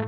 The 0.00 0.06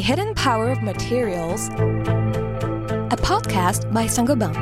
Hidden 0.00 0.34
Power 0.36 0.70
of 0.70 0.80
Materials, 0.84 1.66
a 1.70 3.16
podcast 3.16 3.92
by 3.92 4.06
Saint-Gobain. 4.06 4.54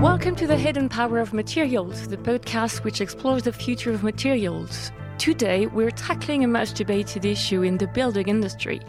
Welcome 0.00 0.34
to 0.34 0.48
The 0.48 0.56
Hidden 0.56 0.88
Power 0.88 1.20
of 1.20 1.32
Materials, 1.32 2.08
the 2.08 2.16
podcast 2.16 2.82
which 2.82 3.00
explores 3.00 3.44
the 3.44 3.52
future 3.52 3.92
of 3.92 4.02
materials. 4.02 4.90
Today, 5.18 5.68
we're 5.68 5.92
tackling 5.92 6.42
a 6.42 6.48
much 6.48 6.72
debated 6.72 7.24
issue 7.24 7.62
in 7.62 7.78
the 7.78 7.86
building 7.86 8.26
industry 8.26 8.80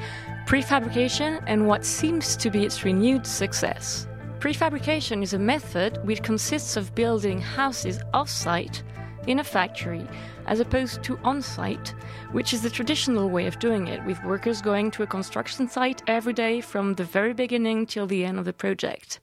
prefabrication 0.48 1.44
and 1.46 1.68
what 1.68 1.86
seems 1.86 2.36
to 2.38 2.50
be 2.50 2.66
its 2.66 2.84
renewed 2.84 3.28
success. 3.28 4.08
Prefabrication 4.44 5.24
is 5.24 5.34
a 5.34 5.40
method 5.40 6.06
which 6.06 6.22
consists 6.22 6.76
of 6.76 6.94
building 6.96 7.40
houses 7.40 8.02
off 8.14 8.28
site 8.28 8.84
in 9.26 9.40
a 9.40 9.44
factory 9.44 10.06
as 10.48 10.60
opposed 10.60 11.02
to 11.02 11.18
on 11.24 11.42
site, 11.42 11.96
which 12.34 12.54
is 12.54 12.62
the 12.62 12.70
traditional 12.70 13.30
way 13.30 13.48
of 13.48 13.58
doing 13.60 13.88
it, 13.88 14.04
with 14.04 14.22
workers 14.26 14.62
going 14.62 14.92
to 14.92 15.04
a 15.04 15.08
construction 15.08 15.70
site 15.70 16.04
every 16.08 16.34
day 16.34 16.60
from 16.60 16.94
the 16.96 17.06
very 17.06 17.34
beginning 17.34 17.86
till 17.86 18.06
the 18.06 18.26
end 18.26 18.38
of 18.38 18.44
the 18.44 18.52
project. 18.52 19.22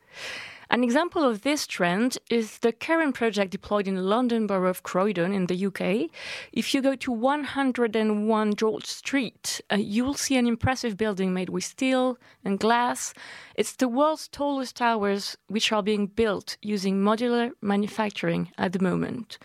An 0.73 0.85
example 0.85 1.25
of 1.25 1.43
this 1.43 1.67
trend 1.67 2.17
is 2.31 2.59
the 2.59 2.71
current 2.71 3.17
project 3.17 3.51
deployed 3.51 3.89
in 3.89 3.97
the 3.97 4.03
London 4.03 4.47
Borough 4.47 4.71
of 4.71 4.85
Croydon 4.85 5.33
in 5.33 5.47
the 5.47 5.67
UK. 5.67 6.09
If 6.53 6.73
you 6.73 6.81
go 6.81 6.95
to 6.95 7.11
101 7.11 8.55
George 8.55 8.87
Street, 8.87 9.61
uh, 9.73 9.75
you 9.75 10.05
will 10.05 10.15
see 10.15 10.37
an 10.37 10.47
impressive 10.47 10.97
building 10.97 11.35
made 11.35 11.49
with 11.49 11.65
steel 11.65 12.19
and 12.45 12.61
glass. 12.61 13.13
It's 13.57 13.73
the 13.73 13.89
world's 13.89 14.29
tallest 14.29 14.77
towers, 14.77 15.37
which 15.49 15.73
are 15.73 15.83
being 15.83 16.07
built 16.07 16.57
using 16.63 17.03
modular 17.03 17.51
manufacturing 17.61 18.53
at 18.57 18.73
the 18.73 18.79
moment. 18.79 19.39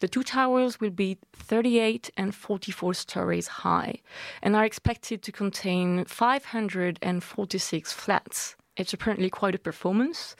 The 0.00 0.06
two 0.06 0.22
towers 0.22 0.78
will 0.80 0.90
be 0.90 1.18
38 1.32 2.10
and 2.16 2.32
44 2.32 2.94
stories 2.94 3.48
high 3.48 4.02
and 4.40 4.54
are 4.54 4.64
expected 4.64 5.20
to 5.24 5.32
contain 5.32 6.04
546 6.04 7.92
flats. 7.92 8.54
It's 8.76 8.92
apparently 8.92 9.30
quite 9.30 9.54
a 9.54 9.58
performance. 9.58 10.36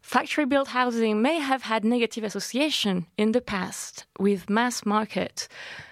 Factory 0.00 0.46
built 0.46 0.68
housing 0.68 1.20
may 1.20 1.40
have 1.40 1.62
had 1.62 1.84
negative 1.84 2.22
association 2.22 3.06
in 3.18 3.32
the 3.32 3.40
past 3.40 4.06
with 4.20 4.48
mass 4.48 4.86
market, 4.86 5.48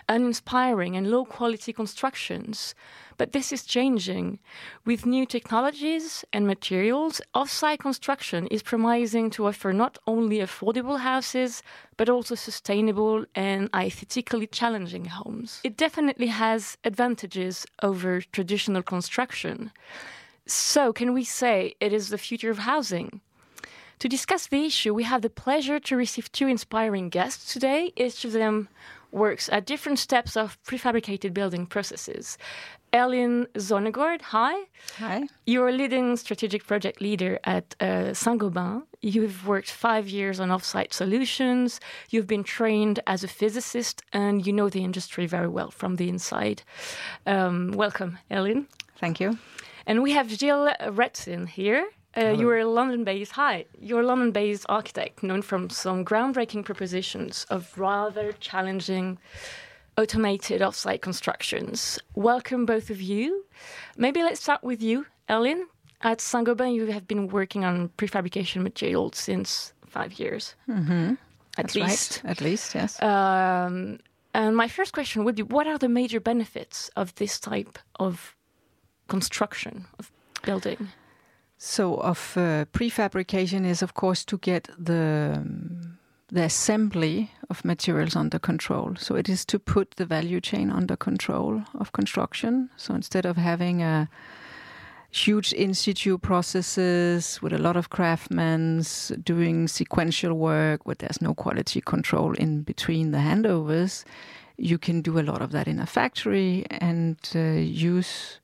uninspiring 0.09 0.97
and 0.97 1.11
low 1.11 1.25
quality 1.25 1.73
constructions. 1.73 2.77
But 3.17 3.33
this 3.33 3.53
is 3.53 3.65
changing. 3.65 4.39
With 4.85 5.05
new 5.05 5.27
technologies 5.27 6.25
and 6.33 6.47
materials, 6.47 7.21
off-site 7.35 7.81
construction 7.81 8.47
is 8.49 8.63
promising 8.63 9.31
to 9.31 9.47
offer 9.49 9.73
not 9.73 9.99
only 10.07 10.39
affordable 10.39 11.01
houses, 11.01 11.63
but 11.97 12.09
also 12.09 12.37
sustainable 12.37 13.25
and 13.35 13.69
aesthetically 13.75 14.47
challenging 14.47 15.07
homes. 15.07 15.61
It 15.65 15.77
definitely 15.77 16.29
has 16.29 16.79
advantages 16.85 17.67
over 17.83 18.21
traditional 18.21 18.83
construction. 18.83 19.73
So, 20.47 20.93
can 20.93 21.15
we 21.15 21.25
say 21.25 21.75
it 21.81 21.93
is 21.93 22.11
the 22.11 22.19
future 22.19 22.51
of 22.51 22.59
housing? 22.59 23.21
To 24.01 24.09
discuss 24.09 24.47
the 24.47 24.67
issue, 24.67 24.93
we 24.93 25.05
have 25.05 25.23
the 25.23 25.31
pleasure 25.31 25.81
to 25.81 25.97
receive 25.97 26.31
two 26.33 26.47
inspiring 26.47 27.09
guests 27.09 27.53
today. 27.53 27.93
Each 27.97 28.25
of 28.25 28.33
them 28.33 28.69
works 29.11 29.49
at 29.51 29.65
different 29.65 29.99
steps 29.99 30.37
of 30.37 30.63
prefabricated 30.65 31.33
building 31.33 31.65
processes. 31.65 32.37
Ellen 32.93 33.47
Zonnegaard, 33.55 34.21
hi. 34.21 34.55
Hi. 34.99 35.27
You're 35.47 35.69
a 35.69 35.73
leading 35.73 36.17
strategic 36.17 36.67
project 36.67 37.01
leader 37.01 37.39
at 37.45 37.75
uh, 37.81 38.13
Saint-Gobain. 38.13 38.83
You've 39.01 39.47
worked 39.47 39.71
five 39.71 40.09
years 40.09 40.41
on 40.41 40.51
offsite 40.51 40.93
solutions. 40.93 41.81
You've 42.11 42.27
been 42.27 42.45
trained 42.45 43.01
as 43.07 43.25
a 43.25 43.29
physicist, 43.29 44.03
and 44.13 44.47
you 44.47 44.53
know 44.53 44.69
the 44.69 44.85
industry 44.85 45.27
very 45.27 45.49
well 45.49 45.71
from 45.71 45.97
the 45.97 46.09
inside. 46.09 46.63
Um, 47.27 47.73
welcome, 47.73 48.19
Elin. 48.31 48.67
Thank 48.97 49.21
you. 49.21 49.39
And 49.87 50.03
we 50.03 50.13
have 50.13 50.31
Gilles 50.31 50.75
Retsin 50.81 51.49
here. 51.49 51.87
Uh, 52.17 52.29
you're 52.31 52.59
a 52.59 52.65
London-based 52.65 53.33
hi. 53.33 53.65
You're 53.81 54.03
a 54.03 54.07
London-based 54.07 54.67
architect 54.69 55.23
known 55.23 55.43
from 55.43 55.69
some 55.69 56.05
groundbreaking 56.05 56.65
propositions 56.65 57.45
of 57.51 57.77
rather 57.77 58.33
challenging 58.35 59.19
automated 59.99 60.63
off-site 60.63 61.03
constructions. 61.03 61.99
Welcome, 62.15 62.67
both 62.67 62.89
of 62.91 63.01
you. 63.01 63.45
Maybe 63.97 64.23
let's 64.23 64.41
start 64.41 64.63
with 64.63 64.81
you, 64.81 65.07
Ellen. 65.29 65.67
At 66.03 66.21
Saint-Gobain, 66.21 66.75
you 66.75 66.87
have 66.87 67.09
been 67.09 67.29
working 67.29 67.65
on 67.65 67.89
prefabrication 67.99 68.63
materials 68.63 69.17
since 69.19 69.73
five 69.87 70.13
years, 70.15 70.55
mm-hmm. 70.69 71.13
at 71.13 71.19
That's 71.57 71.75
least. 71.75 72.21
Right. 72.23 72.31
At 72.31 72.41
least, 72.41 72.75
yes. 72.75 73.03
Um, 73.03 73.99
and 74.35 74.57
my 74.57 74.69
first 74.69 74.93
question 74.93 75.25
would 75.25 75.37
be: 75.37 75.43
What 75.43 75.67
are 75.67 75.79
the 75.79 75.89
major 75.89 76.21
benefits 76.21 76.91
of 76.95 77.15
this 77.15 77.41
type 77.41 77.79
of 77.99 78.37
construction 79.09 79.87
of 79.99 80.11
building? 80.43 80.89
So, 81.57 81.95
of 81.95 82.37
uh, 82.37 82.67
prefabrication 82.73 83.65
is, 83.65 83.83
of 83.83 83.95
course, 83.95 84.25
to 84.27 84.39
get 84.39 84.69
the 84.79 85.35
um, 85.37 85.99
the 86.29 86.43
assembly 86.43 87.31
of 87.49 87.65
materials 87.65 88.17
under 88.17 88.39
control. 88.39 88.97
So, 88.99 89.15
it 89.15 89.29
is 89.29 89.45
to 89.47 89.59
put 89.59 89.93
the 89.93 90.05
value 90.05 90.41
chain 90.41 90.71
under 90.71 90.97
control 90.97 91.63
of 91.79 91.93
construction. 91.93 92.71
So, 92.77 92.95
instead 92.95 93.25
of 93.25 93.37
having 93.37 93.83
a 93.83 94.09
huge 95.15 95.53
in 95.53 95.75
situ 95.75 96.19
processes 96.19 97.41
with 97.41 97.53
a 97.53 97.59
lot 97.59 97.77
of 97.77 97.89
craftsmen 97.89 98.83
doing 99.23 99.69
sequential 99.69 100.35
work 100.35 100.85
where 100.85 100.97
there's 100.97 101.23
no 101.23 101.35
quality 101.35 101.81
control 101.81 102.33
in 102.35 102.63
between 102.63 103.13
the 103.13 103.19
handovers, 103.19 104.05
you 104.57 104.77
can 104.77 105.01
do 105.01 105.19
a 105.19 105.23
lot 105.23 105.41
of 105.41 105.53
that 105.53 105.69
in 105.69 105.79
a 105.79 105.87
factory 105.87 106.67
and 106.71 107.17
uh, 107.35 107.39
use 107.39 108.41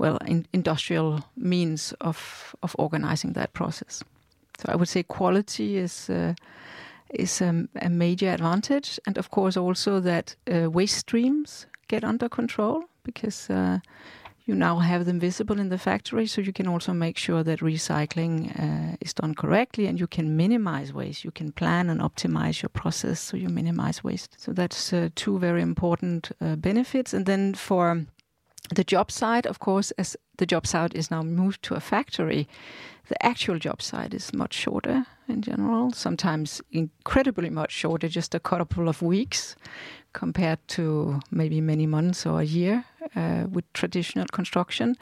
well, 0.00 0.16
in 0.26 0.46
industrial 0.52 1.20
means 1.36 1.94
of 2.00 2.54
of 2.62 2.74
organizing 2.78 3.34
that 3.34 3.52
process. 3.52 4.02
So 4.58 4.72
I 4.72 4.76
would 4.76 4.88
say 4.88 5.02
quality 5.02 5.76
is 5.76 6.08
uh, 6.10 6.32
is 7.10 7.42
a, 7.42 7.68
a, 7.82 7.88
major 7.88 8.32
advantage, 8.32 9.00
and 9.06 9.18
of 9.18 9.28
course 9.28 9.60
also 9.60 10.00
that 10.00 10.36
uh, 10.46 10.70
waste 10.70 10.96
streams 10.96 11.66
get 11.88 12.04
under 12.04 12.28
control 12.28 12.84
because 13.02 13.50
uh, 13.50 13.78
you 14.46 14.54
now 14.54 14.78
have 14.78 15.04
them 15.04 15.20
visible 15.20 15.60
in 15.60 15.68
the 15.68 15.78
factory, 15.78 16.26
so 16.26 16.40
you 16.40 16.52
can 16.52 16.68
also 16.68 16.92
make 16.92 17.18
sure 17.18 17.44
that 17.44 17.60
recycling 17.60 18.50
uh, 18.58 18.96
is 19.00 19.14
done 19.14 19.34
correctly, 19.34 19.86
and 19.86 20.00
you 20.00 20.06
can 20.06 20.36
minimize 20.36 20.92
waste. 20.94 21.24
You 21.24 21.32
can 21.32 21.52
plan 21.52 21.90
and 21.90 22.00
optimize 22.00 22.62
your 22.62 22.70
process 22.70 23.20
so 23.20 23.36
you 23.36 23.50
minimize 23.50 24.02
waste. 24.04 24.36
So 24.38 24.52
that's 24.52 24.92
uh, 24.92 25.08
two 25.14 25.38
very 25.38 25.62
important 25.62 26.30
uh, 26.40 26.56
benefits, 26.56 27.14
and 27.14 27.26
then 27.26 27.54
for 27.54 28.06
the 28.74 28.84
job 28.84 29.10
site, 29.10 29.46
of 29.46 29.58
course, 29.58 29.90
as 29.92 30.16
the 30.36 30.46
job 30.46 30.66
site 30.66 30.94
is 30.94 31.10
now 31.10 31.22
moved 31.22 31.62
to 31.64 31.74
a 31.74 31.80
factory, 31.80 32.48
the 33.08 33.26
actual 33.26 33.58
job 33.58 33.82
site 33.82 34.14
is 34.14 34.32
much 34.32 34.54
shorter 34.54 35.04
in 35.28 35.42
general, 35.42 35.92
sometimes 35.92 36.62
incredibly 36.70 37.50
much 37.50 37.72
shorter, 37.72 38.08
just 38.08 38.34
a 38.34 38.40
couple 38.40 38.88
of 38.88 39.02
weeks 39.02 39.56
compared 40.12 40.58
to 40.68 41.20
maybe 41.30 41.60
many 41.60 41.86
months 41.86 42.26
or 42.26 42.40
a 42.40 42.44
year 42.44 42.84
uh, 43.16 43.46
with 43.50 43.70
traditional 43.72 44.26
construction. 44.32 44.96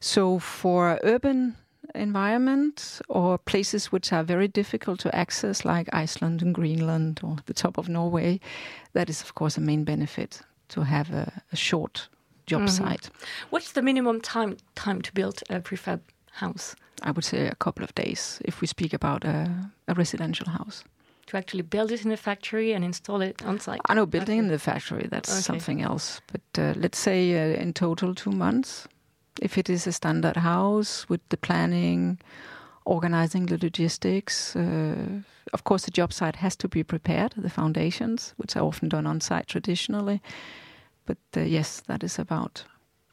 So 0.00 0.38
for 0.38 0.98
urban 1.02 1.56
environment 1.94 3.00
or 3.08 3.36
places 3.36 3.92
which 3.92 4.12
are 4.12 4.22
very 4.22 4.48
difficult 4.48 5.00
to 5.00 5.14
access, 5.14 5.64
like 5.64 5.88
Iceland 5.92 6.40
and 6.42 6.54
Greenland 6.54 7.20
or 7.22 7.36
the 7.44 7.54
top 7.54 7.76
of 7.76 7.88
Norway, 7.88 8.40
that 8.94 9.10
is, 9.10 9.20
of 9.20 9.34
course, 9.34 9.58
a 9.58 9.60
main 9.60 9.84
benefit 9.84 10.40
to 10.68 10.82
have 10.82 11.10
a, 11.12 11.42
a 11.52 11.56
short 11.56 12.08
job 12.46 12.62
mm-hmm. 12.62 12.84
site. 12.84 13.10
What's 13.50 13.72
the 13.72 13.82
minimum 13.82 14.20
time 14.20 14.56
time 14.74 15.02
to 15.02 15.12
build 15.12 15.42
a 15.50 15.60
prefab 15.60 16.00
house? 16.32 16.74
I 17.02 17.10
would 17.10 17.24
say 17.24 17.48
a 17.48 17.54
couple 17.54 17.84
of 17.84 17.94
days 17.94 18.40
if 18.44 18.60
we 18.60 18.66
speak 18.66 18.92
about 18.92 19.24
a, 19.24 19.50
a 19.88 19.94
residential 19.94 20.48
house. 20.48 20.84
To 21.26 21.36
actually 21.36 21.62
build 21.62 21.92
it 21.92 22.04
in 22.04 22.12
a 22.12 22.16
factory 22.16 22.72
and 22.72 22.84
install 22.84 23.22
it 23.22 23.42
on 23.44 23.60
site? 23.60 23.80
I 23.88 23.94
know 23.94 24.06
building 24.06 24.38
okay. 24.38 24.46
in 24.46 24.48
the 24.48 24.58
factory, 24.58 25.08
that's 25.10 25.32
okay. 25.32 25.40
something 25.40 25.82
else. 25.82 26.20
But 26.26 26.62
uh, 26.62 26.74
let's 26.76 26.98
say 26.98 27.54
uh, 27.54 27.60
in 27.60 27.72
total 27.72 28.14
two 28.14 28.32
months. 28.32 28.88
If 29.40 29.56
it 29.56 29.70
is 29.70 29.86
a 29.86 29.92
standard 29.92 30.36
house 30.36 31.08
with 31.08 31.20
the 31.30 31.36
planning, 31.36 32.18
organizing 32.84 33.46
the 33.46 33.56
logistics, 33.56 34.54
uh, 34.54 35.22
of 35.52 35.64
course, 35.64 35.84
the 35.84 35.90
job 35.90 36.12
site 36.12 36.36
has 36.36 36.56
to 36.56 36.68
be 36.68 36.82
prepared, 36.82 37.34
the 37.36 37.50
foundations, 37.50 38.34
which 38.36 38.56
are 38.56 38.64
often 38.64 38.88
done 38.88 39.06
on 39.06 39.20
site 39.20 39.46
traditionally. 39.46 40.20
But 41.06 41.18
uh, 41.36 41.40
yes, 41.40 41.82
that 41.86 42.02
is 42.02 42.18
about, 42.18 42.64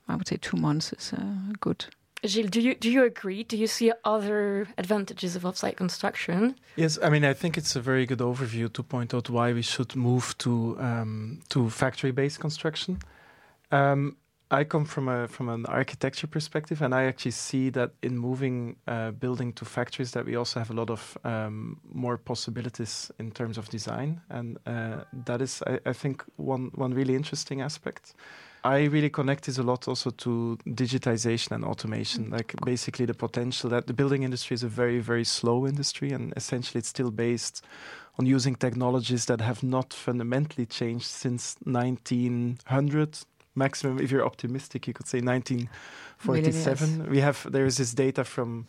I 0.07 0.15
would 0.15 0.27
say, 0.27 0.37
two 0.37 0.57
months 0.57 0.93
is 0.93 1.13
uh, 1.13 1.53
good. 1.59 1.85
Gilles, 2.25 2.49
do 2.49 2.59
you 2.59 2.75
do 2.75 2.91
you 2.91 3.03
agree? 3.03 3.43
Do 3.43 3.55
you 3.55 3.67
see 3.67 3.93
other 4.03 4.67
advantages 4.77 5.35
of 5.37 5.43
offsite 5.43 5.77
construction? 5.77 6.55
Yes, 6.75 6.99
I 7.01 7.09
mean 7.09 7.23
I 7.23 7.33
think 7.33 7.57
it's 7.57 7.77
a 7.77 7.81
very 7.81 8.05
good 8.05 8.19
overview 8.19 8.71
to 8.73 8.83
point 8.83 9.13
out 9.13 9.29
why 9.29 9.53
we 9.53 9.61
should 9.61 9.95
move 9.95 10.37
to 10.39 10.77
um, 10.79 11.39
to 11.49 11.69
factory-based 11.69 12.39
construction. 12.39 12.99
Um, 13.71 14.17
I 14.51 14.63
come 14.63 14.85
from 14.85 15.07
a 15.07 15.27
from 15.27 15.47
an 15.49 15.65
architecture 15.67 16.25
perspective, 16.25 16.81
and 16.81 16.93
I 16.93 17.03
actually 17.03 17.31
see 17.31 17.69
that 17.71 17.91
in 18.01 18.17
moving 18.17 18.77
uh, 18.87 19.11
building 19.11 19.53
to 19.53 19.65
factories, 19.65 20.11
that 20.11 20.25
we 20.25 20.35
also 20.35 20.59
have 20.59 20.71
a 20.71 20.73
lot 20.73 20.89
of 20.89 21.17
um, 21.23 21.79
more 21.93 22.17
possibilities 22.17 23.11
in 23.19 23.31
terms 23.31 23.59
of 23.59 23.69
design, 23.69 24.21
and 24.29 24.57
uh, 24.65 25.03
that 25.25 25.41
is, 25.41 25.61
I, 25.67 25.79
I, 25.85 25.93
think, 25.93 26.23
one 26.37 26.71
one 26.73 26.95
really 26.95 27.15
interesting 27.15 27.61
aspect. 27.61 28.15
I 28.63 28.85
really 28.85 29.09
connect 29.09 29.45
this 29.45 29.59
a 29.59 29.63
lot 29.63 29.87
also 29.87 30.09
to 30.09 30.57
digitization 30.65 31.51
and 31.51 31.63
automation, 31.63 32.25
mm. 32.25 32.31
like 32.31 32.55
basically 32.65 33.05
the 33.05 33.13
potential 33.13 33.69
that 33.69 33.85
the 33.85 33.93
building 33.93 34.23
industry 34.23 34.55
is 34.55 34.63
a 34.63 34.67
very 34.67 34.99
very 34.99 35.25
slow 35.25 35.67
industry, 35.67 36.11
and 36.11 36.33
essentially 36.35 36.79
it's 36.79 36.89
still 36.89 37.11
based 37.11 37.63
on 38.17 38.25
using 38.25 38.55
technologies 38.55 39.25
that 39.25 39.41
have 39.41 39.61
not 39.61 39.93
fundamentally 39.93 40.65
changed 40.65 41.05
since 41.05 41.55
1900 41.65 43.19
maximum 43.55 43.99
if 43.99 44.11
you're 44.11 44.25
optimistic 44.25 44.87
you 44.87 44.93
could 44.93 45.07
say 45.07 45.19
1947 45.19 46.99
really 46.99 47.09
we 47.09 47.19
have 47.19 47.45
there 47.51 47.65
is 47.65 47.77
this 47.77 47.93
data 47.93 48.23
from 48.23 48.67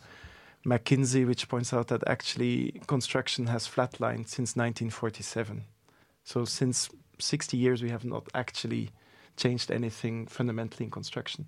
mckinsey 0.65 1.25
which 1.25 1.47
points 1.47 1.73
out 1.73 1.87
that 1.87 2.07
actually 2.07 2.81
construction 2.87 3.47
has 3.47 3.67
flatlined 3.67 4.27
since 4.27 4.55
1947 4.55 5.63
so 6.23 6.45
since 6.45 6.89
60 7.19 7.57
years 7.57 7.81
we 7.81 7.89
have 7.89 8.05
not 8.05 8.27
actually 8.33 8.89
changed 9.37 9.71
anything 9.71 10.27
fundamentally 10.27 10.85
in 10.85 10.91
construction. 10.91 11.45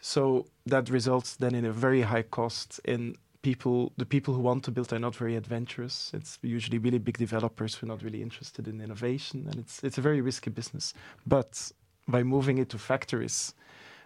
So 0.00 0.46
that 0.66 0.90
results 0.90 1.36
then 1.36 1.54
in 1.54 1.64
a 1.64 1.72
very 1.72 2.02
high 2.02 2.22
cost 2.22 2.80
in 2.84 3.16
people 3.42 3.92
the 3.96 4.06
people 4.06 4.34
who 4.34 4.40
want 4.40 4.64
to 4.64 4.70
build 4.70 4.92
are 4.92 4.98
not 4.98 5.14
very 5.14 5.36
adventurous. 5.36 6.10
It's 6.12 6.38
usually 6.42 6.78
really 6.78 6.98
big 6.98 7.18
developers 7.18 7.74
who 7.74 7.86
are 7.86 7.88
not 7.88 8.02
really 8.02 8.22
interested 8.22 8.68
in 8.68 8.80
innovation 8.80 9.46
and 9.50 9.56
it's 9.56 9.82
it's 9.82 9.98
a 9.98 10.02
very 10.02 10.20
risky 10.20 10.50
business. 10.50 10.94
But 11.26 11.72
by 12.08 12.22
moving 12.22 12.58
it 12.58 12.68
to 12.70 12.78
factories 12.78 13.54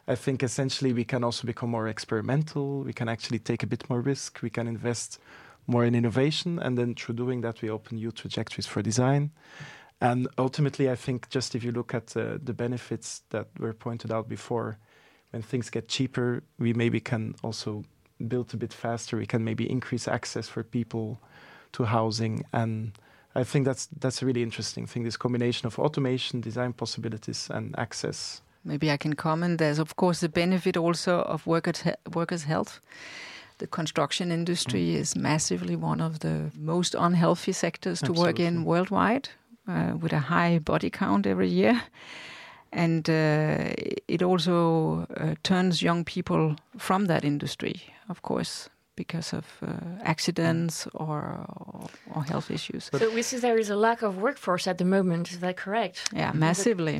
i 0.08 0.14
think 0.14 0.42
essentially 0.42 0.92
we 0.92 1.04
can 1.04 1.22
also 1.24 1.46
become 1.46 1.70
more 1.70 1.88
experimental. 1.88 2.82
We 2.82 2.92
can 2.92 3.08
actually 3.08 3.38
take 3.38 3.62
a 3.62 3.66
bit 3.66 3.88
more 3.88 4.00
risk. 4.00 4.42
We 4.42 4.50
can 4.50 4.66
invest 4.66 5.20
more 5.66 5.84
in 5.84 5.94
innovation. 5.94 6.58
And 6.58 6.76
then 6.76 6.94
through 6.94 7.14
doing 7.14 7.42
that 7.42 7.62
we 7.62 7.70
open 7.70 7.98
new 7.98 8.10
trajectories 8.10 8.66
for 8.66 8.82
design. 8.82 9.30
And 10.00 10.26
ultimately 10.38 10.90
i 10.90 10.96
think 10.96 11.28
just 11.30 11.54
if 11.54 11.62
you 11.62 11.72
look 11.72 11.94
at 11.94 12.16
uh, 12.16 12.38
the 12.42 12.54
benefits 12.54 13.22
that 13.30 13.46
were 13.58 13.74
pointed 13.74 14.10
out 14.10 14.28
before 14.28 14.78
when 15.30 15.42
things 15.42 15.70
get 15.70 15.86
cheaper 15.88 16.42
we 16.58 16.72
maybe 16.72 17.00
can 17.00 17.34
also 17.42 17.84
build 18.28 18.52
a 18.54 18.56
bit 18.56 18.72
faster, 18.72 19.16
we 19.16 19.26
can 19.26 19.44
maybe 19.44 19.70
increase 19.70 20.06
access 20.06 20.48
for 20.48 20.62
people 20.62 21.20
to 21.72 21.84
housing. 21.84 22.44
And 22.52 22.92
I 23.34 23.44
think 23.44 23.64
that's 23.66 23.88
that's 24.00 24.22
a 24.22 24.26
really 24.26 24.42
interesting 24.42 24.86
thing. 24.86 25.04
This 25.04 25.16
combination 25.16 25.66
of 25.66 25.78
automation, 25.78 26.40
design 26.40 26.72
possibilities, 26.72 27.50
and 27.50 27.74
access. 27.78 28.42
Maybe 28.64 28.90
I 28.90 28.96
can 28.96 29.14
comment. 29.14 29.58
There's 29.58 29.78
of 29.78 29.94
course 29.96 30.20
the 30.20 30.28
benefit 30.28 30.76
also 30.76 31.22
of 31.22 31.46
workers 31.46 31.82
workers' 32.14 32.44
health. 32.44 32.80
The 33.58 33.66
construction 33.66 34.32
industry 34.32 34.80
mm. 34.80 35.00
is 35.00 35.14
massively 35.14 35.76
one 35.76 36.00
of 36.00 36.18
the 36.18 36.50
most 36.56 36.94
unhealthy 36.94 37.52
sectors 37.52 38.00
to 38.00 38.06
Absolutely. 38.06 38.24
work 38.24 38.40
in 38.40 38.64
worldwide, 38.64 39.28
uh, 39.68 39.92
with 40.00 40.12
a 40.12 40.18
high 40.18 40.58
body 40.58 40.90
count 40.90 41.26
every 41.26 41.48
year 41.48 41.82
and 42.72 43.08
uh, 43.08 43.72
it 44.08 44.22
also 44.22 45.06
uh, 45.16 45.34
turns 45.42 45.82
young 45.82 46.04
people 46.04 46.56
from 46.78 47.06
that 47.06 47.24
industry, 47.24 47.82
of 48.08 48.22
course, 48.22 48.68
because 49.04 49.28
of 49.40 49.46
uh, 49.62 49.72
accidents 50.12 50.86
or, 50.92 51.20
or 52.14 52.22
health 52.32 52.50
issues. 52.50 52.82
So 52.92 53.08
we 53.14 53.22
see 53.22 53.38
there 53.38 53.60
is 53.64 53.70
a 53.70 53.76
lack 53.76 54.02
of 54.02 54.12
workforce 54.26 54.66
at 54.66 54.76
the 54.76 54.84
moment. 54.84 55.32
Is 55.32 55.38
that 55.40 55.56
correct? 55.56 55.96
Yeah, 56.12 56.32
massively. 56.34 56.96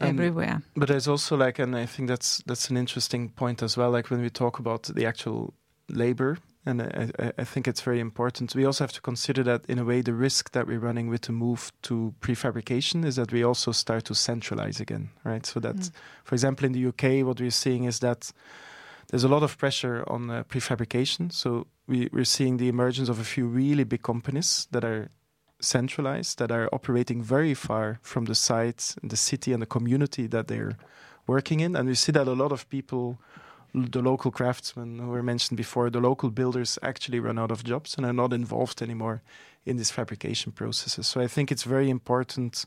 everywhere. 0.00 0.56
But 0.74 0.88
there's 0.88 1.08
also 1.08 1.36
like, 1.36 1.62
and 1.62 1.76
I 1.84 1.86
think 1.86 2.08
that's 2.08 2.42
that's 2.46 2.70
an 2.70 2.76
interesting 2.76 3.30
point 3.30 3.62
as 3.62 3.76
well. 3.76 3.90
Like 3.96 4.10
when 4.10 4.22
we 4.22 4.30
talk 4.30 4.58
about 4.58 4.82
the 4.98 5.06
actual 5.06 5.54
labor 5.88 6.38
and 6.68 6.82
I, 6.82 7.32
I, 7.38 7.44
think 7.44 7.68
it's 7.68 7.80
very 7.80 8.00
important. 8.00 8.54
We 8.54 8.66
also 8.66 8.82
have 8.82 8.92
to 8.94 9.00
consider 9.00 9.44
that, 9.44 9.60
in 9.68 9.78
a 9.78 9.84
way, 9.84 10.02
the 10.02 10.12
risk 10.12 10.50
that 10.50 10.66
we're 10.66 10.80
running 10.80 11.08
with 11.08 11.22
the 11.22 11.32
move 11.32 11.70
to 11.82 12.12
prefabrication 12.20 13.04
is 13.04 13.14
that 13.14 13.32
we 13.32 13.44
also 13.44 13.70
start 13.72 14.04
to 14.06 14.14
centralize 14.14 14.80
again, 14.80 15.10
right? 15.22 15.46
So 15.46 15.60
that, 15.60 15.76
mm. 15.76 15.90
for 16.24 16.34
example, 16.34 16.66
in 16.66 16.72
the 16.72 16.86
UK, 16.86 17.24
what 17.24 17.40
we're 17.40 17.52
seeing 17.52 17.84
is 17.84 18.00
that 18.00 18.32
there's 19.08 19.24
a 19.24 19.28
lot 19.28 19.42
of 19.42 19.56
pressure 19.58 20.04
on 20.06 20.30
uh, 20.30 20.44
prefabrication. 20.44 21.32
So 21.32 21.66
we, 21.86 22.08
we're 22.12 22.24
seeing 22.24 22.56
the 22.56 22.68
emergence 22.68 23.08
of 23.08 23.18
a 23.18 23.24
few 23.24 23.46
really 23.46 23.84
big 23.84 24.02
companies 24.02 24.66
that 24.70 24.84
are 24.84 25.10
centralized, 25.60 26.38
that 26.38 26.50
are 26.50 26.68
operating 26.72 27.22
very 27.22 27.54
far 27.54 27.98
from 28.02 28.26
the 28.26 28.34
site, 28.34 28.94
the 29.02 29.16
city, 29.16 29.52
and 29.52 29.62
the 29.62 29.66
community 29.66 30.26
that 30.26 30.48
they're 30.48 30.76
working 31.26 31.60
in. 31.60 31.76
And 31.76 31.88
we 31.88 31.94
see 31.94 32.12
that 32.12 32.28
a 32.28 32.32
lot 32.32 32.52
of 32.52 32.68
people 32.68 33.18
the 33.76 34.00
local 34.00 34.30
craftsmen 34.30 34.98
who 34.98 35.08
were 35.08 35.22
mentioned 35.22 35.56
before, 35.56 35.90
the 35.90 36.00
local 36.00 36.30
builders 36.30 36.78
actually 36.82 37.20
run 37.20 37.38
out 37.38 37.50
of 37.50 37.62
jobs 37.62 37.94
and 37.96 38.06
are 38.06 38.12
not 38.12 38.32
involved 38.32 38.80
anymore 38.80 39.22
in 39.66 39.76
these 39.76 39.90
fabrication 39.90 40.52
processes. 40.52 41.06
So 41.06 41.20
I 41.20 41.26
think 41.26 41.52
it's 41.52 41.64
very 41.64 41.90
important 41.90 42.64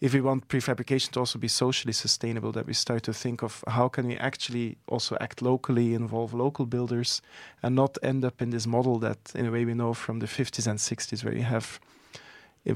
if 0.00 0.14
we 0.14 0.20
want 0.20 0.48
prefabrication 0.48 1.10
to 1.10 1.20
also 1.20 1.38
be 1.38 1.48
socially 1.48 1.92
sustainable 1.92 2.52
that 2.52 2.66
we 2.66 2.72
start 2.72 3.02
to 3.02 3.12
think 3.12 3.42
of 3.42 3.62
how 3.68 3.88
can 3.88 4.06
we 4.06 4.16
actually 4.16 4.78
also 4.86 5.16
act 5.20 5.42
locally 5.42 5.94
involve 5.94 6.32
local 6.32 6.66
builders 6.66 7.20
and 7.62 7.74
not 7.74 7.98
end 8.02 8.24
up 8.24 8.40
in 8.40 8.50
this 8.50 8.66
model 8.66 8.98
that 8.98 9.32
in 9.34 9.46
a 9.46 9.50
way 9.50 9.64
we 9.64 9.74
know 9.74 9.92
from 9.92 10.20
the 10.20 10.26
50s 10.26 10.66
and 10.66 10.78
60s 10.78 11.24
where 11.24 11.34
you 11.34 11.42
have 11.42 11.78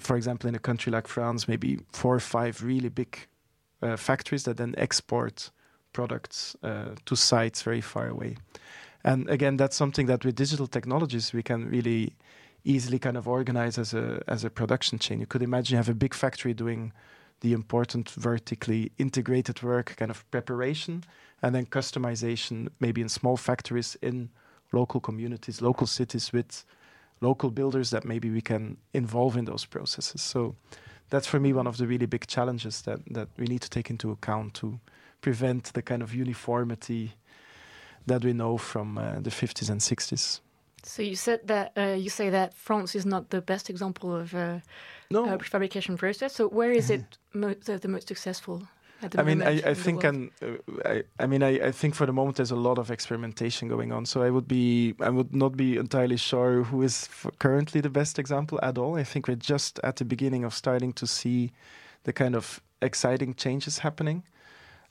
for 0.01 0.17
example 0.17 0.49
in 0.49 0.55
a 0.55 0.59
country 0.59 0.93
like 0.93 1.09
france 1.09 1.49
maybe 1.49 1.79
four 1.93 2.15
or 2.15 2.21
five 2.21 2.63
really 2.63 2.89
big 2.89 3.27
uh, 3.83 3.97
factories 3.97 4.45
that 4.45 4.57
then 4.57 4.75
export 4.79 5.51
products 5.95 6.57
uh, 6.63 6.95
to 7.07 7.17
sites 7.17 7.63
very 7.63 7.81
far 7.81 8.09
away. 8.09 8.37
And 9.03 9.29
again, 9.31 9.57
that's 9.57 9.77
something 9.77 10.07
that 10.07 10.25
with 10.25 10.35
digital 10.35 10.67
technologies 10.67 11.33
we 11.33 11.43
can 11.43 11.71
really 11.71 12.15
easily 12.65 12.99
kind 12.99 13.17
of 13.17 13.29
organize 13.29 13.79
as 13.79 13.95
a 13.95 14.23
as 14.27 14.45
a 14.45 14.51
production 14.51 14.99
chain. 14.99 15.21
You 15.21 15.27
could 15.27 15.43
imagine 15.43 15.75
you 15.75 15.79
have 15.79 15.89
a 15.89 15.95
big 15.95 16.15
factory 16.15 16.55
doing 16.55 16.93
the 17.41 17.53
important 17.53 18.11
vertically 18.11 18.93
integrated 18.99 19.63
work, 19.63 19.95
kind 19.97 20.11
of 20.11 20.29
preparation, 20.31 21.05
and 21.43 21.55
then 21.55 21.67
customization, 21.67 22.69
maybe 22.81 23.01
in 23.01 23.09
small 23.09 23.37
factories 23.37 23.97
in 24.01 24.31
local 24.73 25.01
communities, 25.01 25.61
local 25.61 25.87
cities 25.87 26.33
with 26.33 26.65
local 27.21 27.51
builders 27.51 27.91
that 27.91 28.05
maybe 28.05 28.31
we 28.31 28.41
can 28.41 28.77
involve 28.93 29.37
in 29.37 29.45
those 29.45 29.65
processes. 29.65 30.23
So 30.23 30.57
that's 31.11 31.27
for 31.27 31.39
me 31.39 31.53
one 31.53 31.67
of 31.67 31.77
the 31.77 31.87
really 31.87 32.07
big 32.07 32.27
challenges 32.27 32.83
that 32.83 33.01
that 33.11 33.29
we 33.37 33.47
need 33.47 33.63
to 33.63 33.71
take 33.71 33.91
into 33.91 34.11
account 34.11 34.55
to 34.55 34.81
prevent 35.21 35.73
the 35.73 35.83
kind 35.83 36.03
of 36.03 36.15
uniformity 36.15 37.15
that 38.07 38.25
we 38.25 38.33
know 38.33 38.59
from 38.59 38.99
uh, 38.99 39.21
the 39.21 39.31
50s 39.31 39.71
and 39.71 39.81
60s. 39.81 40.41
So 40.87 41.03
you 41.03 41.17
said 41.17 41.47
that 41.47 41.73
uh, 41.77 41.97
you 41.99 42.11
say 42.11 42.31
that 42.31 42.55
France 42.55 42.95
is 42.95 43.07
not 43.07 43.31
the 43.31 43.41
best 43.41 43.71
example 43.71 44.15
of 44.15 44.35
uh, 44.35 44.61
no. 45.11 45.27
uh, 45.27 45.39
prefabrication 45.39 45.97
process. 45.97 46.35
So 46.35 46.49
where 46.49 46.71
is 46.71 46.91
it 46.91 47.19
mo 47.35 47.55
the, 47.55 47.79
the, 47.79 47.89
most 47.89 48.09
successful? 48.09 48.63
I 49.19 49.23
mean, 49.23 49.43
I, 49.43 49.61
I 49.67 49.75
think, 49.75 50.03
and 50.05 50.31
uh, 50.41 50.57
I, 50.85 51.03
I, 51.19 51.27
mean, 51.27 51.43
I, 51.43 51.67
I, 51.67 51.73
think 51.73 51.95
for 51.95 52.07
the 52.07 52.13
moment 52.13 52.37
there's 52.37 52.53
a 52.53 52.57
lot 52.57 52.79
of 52.79 52.91
experimentation 52.91 53.69
going 53.69 53.93
on. 53.93 54.07
So 54.07 54.23
I 54.23 54.31
would 54.31 54.49
be, 54.49 54.95
I 55.01 55.11
would 55.11 55.35
not 55.35 55.57
be 55.57 55.77
entirely 55.77 56.17
sure 56.17 56.63
who 56.63 56.81
is 56.83 57.09
currently 57.39 57.83
the 57.83 57.91
best 57.91 58.19
example 58.19 58.59
at 58.63 58.79
all. 58.79 58.97
I 58.97 59.05
think 59.05 59.29
we're 59.29 59.35
just 59.37 59.79
at 59.85 59.97
the 59.97 60.07
beginning 60.07 60.45
of 60.45 60.55
starting 60.55 60.93
to 60.95 61.07
see 61.07 61.53
the 62.05 62.13
kind 62.13 62.35
of 62.35 62.63
exciting 62.81 63.35
changes 63.35 63.79
happening. 63.79 64.23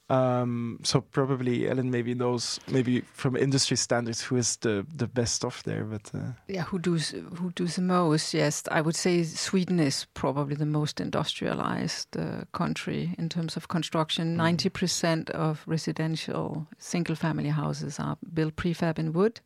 Um, 0.10 0.80
so 0.84 1.02
probably 1.02 1.70
Ellen 1.70 1.90
maybe 1.90 2.14
knows 2.14 2.60
maybe 2.68 3.02
from 3.14 3.38
industry 3.38 3.78
standards 3.78 4.22
who 4.22 4.36
is 4.36 4.58
the 4.58 4.86
the 4.98 5.08
best 5.08 5.46
off 5.46 5.64
there, 5.64 5.86
but 5.86 6.12
uh, 6.14 6.34
yeah, 6.48 6.64
who 6.64 6.78
does 6.78 7.16
who 7.40 7.52
does 7.56 7.76
the 7.76 7.82
most? 7.82 8.34
Yes, 8.34 8.64
I 8.70 8.82
would 8.82 8.96
say 8.96 9.24
Sweden 9.24 9.80
is 9.80 10.06
probably 10.14 10.56
the 10.56 10.66
most 10.66 11.00
industrialized 11.00 12.18
uh, 12.18 12.44
country 12.52 13.16
in 13.18 13.30
terms 13.30 13.58
of 13.58 13.68
construction. 13.68 14.34
Mm. 14.34 14.38
Ninety 14.38 14.70
mm. 14.70 14.74
percent 14.74 15.30
of 15.30 15.64
residential 15.66 16.68
single 16.78 17.16
family 17.16 17.50
houses 17.50 18.00
are 18.00 18.18
built 18.34 18.56
prefab 18.56 19.00
in 19.00 19.14
wood. 19.14 19.40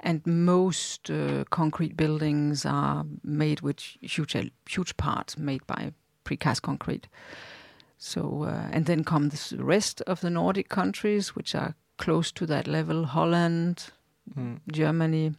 And 0.00 0.24
most 0.26 1.10
uh, 1.10 1.44
concrete 1.50 1.96
buildings 1.96 2.64
are 2.64 3.04
made 3.24 3.62
with 3.62 3.80
huge, 4.00 4.36
huge 4.68 4.96
parts 4.96 5.36
made 5.36 5.66
by 5.66 5.92
precast 6.24 6.62
concrete. 6.62 7.08
So, 7.98 8.44
uh, 8.44 8.68
and 8.72 8.86
then 8.86 9.02
come 9.02 9.28
the 9.28 9.56
rest 9.58 10.00
of 10.02 10.20
the 10.20 10.30
Nordic 10.30 10.68
countries, 10.68 11.34
which 11.34 11.54
are 11.54 11.74
close 11.96 12.30
to 12.32 12.46
that 12.46 12.68
level 12.68 13.04
Holland, 13.04 13.90
mm. 14.36 14.60
Germany, 14.70 15.34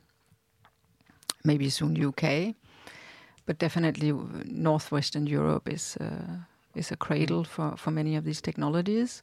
maybe 1.43 1.69
soon 1.69 1.95
UK. 2.03 2.55
But 3.45 3.57
definitely, 3.59 4.11
Northwestern 4.45 5.25
Europe 5.25 5.69
is, 5.69 5.97
uh, 5.97 6.37
is 6.75 6.91
a 6.91 6.97
cradle 6.97 7.45
for, 7.45 7.77
for 7.77 7.91
many 7.91 8.17
of 8.17 8.25
these 8.25 8.41
technologies. 8.41 9.21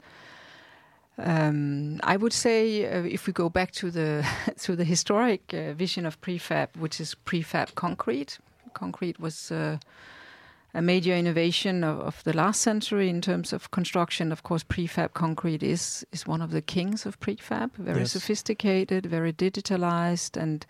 Um, 1.19 2.01
I 2.03 2.17
would 2.17 2.33
say 2.33 2.87
uh, 2.87 3.03
if 3.05 3.27
we 3.27 3.33
go 3.33 3.49
back 3.49 3.71
to 3.73 3.91
the 3.91 4.27
to 4.59 4.77
the 4.77 4.85
historic 4.85 5.55
uh, 5.55 5.73
vision 5.73 6.05
of 6.07 6.21
prefab, 6.21 6.77
which 6.77 7.01
is 7.01 7.15
prefab 7.15 7.75
concrete, 7.75 8.39
concrete 8.75 9.19
was 9.19 9.51
uh, 9.51 9.79
a 10.75 10.83
major 10.83 11.15
innovation 11.15 11.85
of, 11.85 12.01
of, 12.01 12.25
the 12.25 12.33
last 12.33 12.61
century 12.61 13.09
in 13.09 13.21
terms 13.21 13.53
of 13.53 13.71
construction. 13.71 14.33
Of 14.33 14.43
course, 14.43 14.65
prefab 14.65 15.15
concrete 15.15 15.63
is 15.63 16.07
is 16.13 16.27
one 16.27 16.43
of 16.43 16.51
the 16.51 16.63
kings 16.63 17.07
of 17.07 17.19
prefab. 17.21 17.71
Very 17.77 18.01
yes. 18.01 18.13
sophisticated, 18.13 19.07
very 19.07 19.33
digitalized, 19.33 20.37
and 20.37 20.67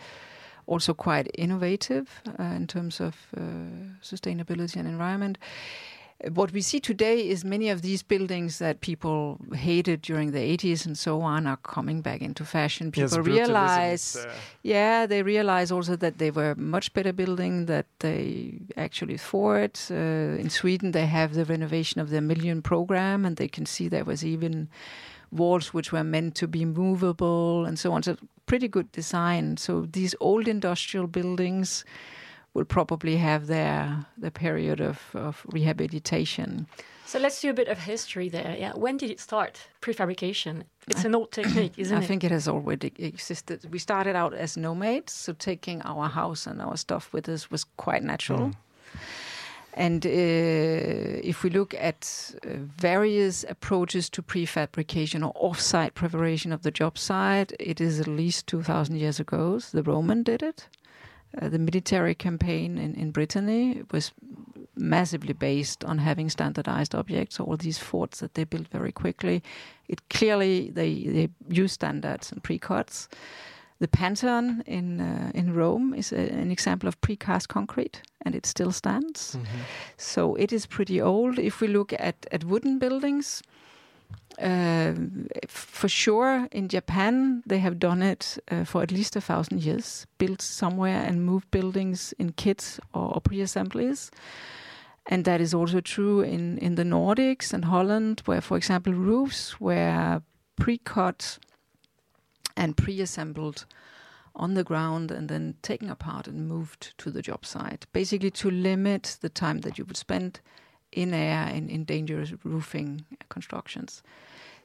also 0.67 0.95
quite 0.95 1.31
innovative 1.35 2.23
uh, 2.39 2.43
in 2.43 2.67
terms 2.67 3.01
of 3.01 3.15
uh, 3.37 3.41
sustainability 4.03 4.77
and 4.77 4.89
environment 4.89 5.39
what 6.31 6.53
we 6.53 6.63
see 6.63 6.81
today 6.81 7.29
is 7.29 7.45
many 7.45 7.69
of 7.69 7.83
these 7.83 8.03
buildings 8.03 8.59
that 8.59 8.81
people 8.81 9.39
hated 9.55 10.01
during 10.01 10.33
the 10.33 10.39
80s 10.57 10.87
and 10.87 10.97
so 10.97 11.21
on 11.21 11.47
are 11.47 11.59
coming 11.59 12.01
back 12.01 12.23
into 12.23 12.45
fashion. 12.45 12.91
People 12.91 13.19
yes, 13.19 13.27
realize, 13.27 14.17
uh, 14.17 14.33
yeah, 14.63 15.05
they 15.05 15.23
realize 15.23 15.71
also 15.71 15.95
that 15.97 16.17
they 16.17 16.31
were 16.31 16.55
much 16.55 16.93
better 16.95 17.13
building 17.13 17.67
that 17.67 17.87
they 17.99 18.59
actually 18.79 19.19
thought. 19.19 19.89
Uh, 19.91 20.41
in 20.41 20.49
Sweden, 20.49 20.93
they 20.93 21.07
have 21.07 21.35
the 21.35 21.45
renovation 21.45 22.01
of 22.01 22.09
the 22.09 22.23
Million 22.23 22.63
program, 22.63 23.27
and 23.27 23.37
they 23.37 23.49
can 23.49 23.67
see 23.67 23.87
there 23.87 24.05
was 24.05 24.25
even 24.25 24.69
walls 25.31 25.75
which 25.75 25.93
were 25.93 26.05
meant 26.05 26.35
to 26.37 26.49
be 26.49 26.65
movable 26.65 27.67
and 27.67 27.79
so 27.79 27.93
on. 27.93 28.03
So 28.03 28.17
pretty 28.47 28.69
good 28.69 28.91
design. 28.93 29.59
So 29.59 29.87
these 29.93 30.15
old 30.21 30.49
industrial 30.49 31.09
buildings 31.09 31.85
will 32.57 32.65
probably 32.65 33.17
have 33.19 33.47
their 33.47 34.07
the 34.17 34.31
period 34.31 34.81
of, 34.81 34.99
of 35.15 35.45
rehabilitation. 35.53 36.67
So 37.05 37.19
let's 37.19 37.41
do 37.43 37.51
a 37.51 37.55
bit 37.55 37.69
of 37.69 37.79
history 37.79 38.29
there. 38.31 38.57
Yeah, 38.59 38.73
when 38.75 38.97
did 38.97 39.11
it 39.11 39.21
start? 39.21 39.61
Prefabrication. 39.83 40.65
It's 40.89 41.05
an 41.05 41.15
old 41.15 41.31
technique, 41.33 41.75
isn't 41.77 41.97
I 41.97 42.01
it? 42.01 42.05
I 42.05 42.07
think 42.07 42.25
it 42.25 42.31
has 42.31 42.49
already 42.49 42.93
existed. 42.99 43.61
We 43.71 43.79
started 43.79 44.17
out 44.17 44.33
as 44.35 44.57
nomads, 44.57 45.13
so 45.13 45.35
taking 45.35 45.83
our 45.83 46.09
house 46.09 46.47
and 46.47 46.61
our 46.63 46.77
stuff 46.77 47.13
with 47.13 47.29
us 47.29 47.51
was 47.51 47.65
quite 47.77 48.03
natural. 48.03 48.49
Mm. 48.49 48.55
And 49.75 50.07
uh, 50.07 50.09
if 51.33 51.43
we 51.45 51.51
look 51.51 51.75
at 51.75 52.01
uh, 52.43 52.49
various 52.79 53.45
approaches 53.49 54.09
to 54.11 54.23
prefabrication 54.23 55.23
or 55.23 55.33
off-site 55.35 55.95
preparation 55.95 56.53
of 56.53 56.63
the 56.63 56.71
job 56.71 56.97
site, 56.97 57.53
it 57.61 57.81
is 57.81 58.01
at 58.01 58.07
least 58.07 58.47
2,000 58.47 58.97
years 58.97 59.21
ago. 59.21 59.59
The 59.59 59.83
Roman 59.83 60.23
did 60.23 60.43
it. 60.43 60.69
Uh, 61.41 61.49
the 61.49 61.59
military 61.59 62.15
campaign 62.15 62.79
in, 62.79 62.95
in 62.95 63.11
Brittany 63.11 63.83
was 63.93 64.13
massively 64.77 65.33
based 65.33 65.85
on 65.85 65.99
having 65.99 66.31
standardized 66.31 66.95
objects, 66.95 67.41
all 67.41 67.57
these 67.57 67.79
forts 67.79 68.21
that 68.21 68.35
they 68.35 68.45
built 68.45 68.69
very 68.69 68.93
quickly. 68.93 69.43
It 69.89 70.09
clearly 70.09 70.71
they, 70.71 71.05
they 71.05 71.29
use 71.49 71.73
standards 71.73 72.33
and 72.33 72.43
precuts. 72.43 73.09
The 73.79 73.89
Pantheon 73.89 74.63
in 74.67 75.01
uh, 75.01 75.31
in 75.35 75.55
Rome 75.55 75.93
is 75.93 76.13
a, 76.13 76.33
an 76.33 76.51
example 76.51 76.89
of 76.89 76.99
precast 77.01 77.49
concrete, 77.49 78.01
and 78.23 78.35
it 78.35 78.47
still 78.47 78.73
stands. 78.73 79.37
Mm-hmm. 79.37 79.59
So 79.97 80.35
it 80.37 80.53
is 80.53 80.67
pretty 80.67 81.03
old. 81.03 81.39
If 81.39 81.61
we 81.61 81.69
look 81.69 81.93
at, 81.93 82.27
at 82.33 82.45
wooden 82.45 82.79
buildings, 82.79 83.43
uh, 84.39 84.93
for 85.49 85.89
sure, 85.89 86.47
in 86.53 86.69
Japan, 86.69 87.43
they 87.47 87.59
have 87.59 87.79
done 87.79 88.03
it 88.03 88.39
uh, 88.51 88.65
for 88.65 88.83
at 88.83 88.93
least 88.93 89.17
a 89.17 89.21
thousand 89.21 89.63
years, 89.63 90.07
built 90.19 90.43
somewhere 90.43 91.03
and 91.03 91.25
moved 91.25 91.51
buildings 91.51 92.13
in 92.19 92.33
kits 92.33 92.79
or, 92.93 93.15
or 93.15 93.21
pre 93.21 93.41
assemblies. 93.41 94.11
And 95.07 95.25
that 95.25 95.41
is 95.41 95.55
also 95.55 95.81
true 95.81 96.21
in, 96.21 96.59
in 96.59 96.75
the 96.75 96.83
Nordics 96.83 97.53
and 97.53 97.67
Holland, 97.67 98.23
where, 98.27 98.41
for 98.41 98.57
example, 98.57 98.93
roofs 98.93 99.61
were 99.61 100.21
pre 100.57 100.79
cut 100.79 101.39
and 102.57 102.77
pre 102.77 103.01
assembled 103.01 103.65
on 104.35 104.53
the 104.53 104.65
ground 104.65 105.11
and 105.11 105.29
then 105.29 105.55
taken 105.63 105.89
apart 105.89 106.27
and 106.29 106.47
moved 106.47 106.93
to 106.99 107.11
the 107.11 107.23
job 107.23 107.47
site, 107.47 107.87
basically 107.93 108.31
to 108.31 108.51
limit 108.51 109.17
the 109.23 109.31
time 109.31 109.61
that 109.61 109.79
you 109.79 109.85
would 109.87 109.97
spend 109.97 110.41
in 110.93 111.15
air 111.15 111.49
in, 111.49 111.69
in 111.69 111.85
dangerous 111.85 112.33
roofing 112.45 113.05
constructions. 113.29 114.03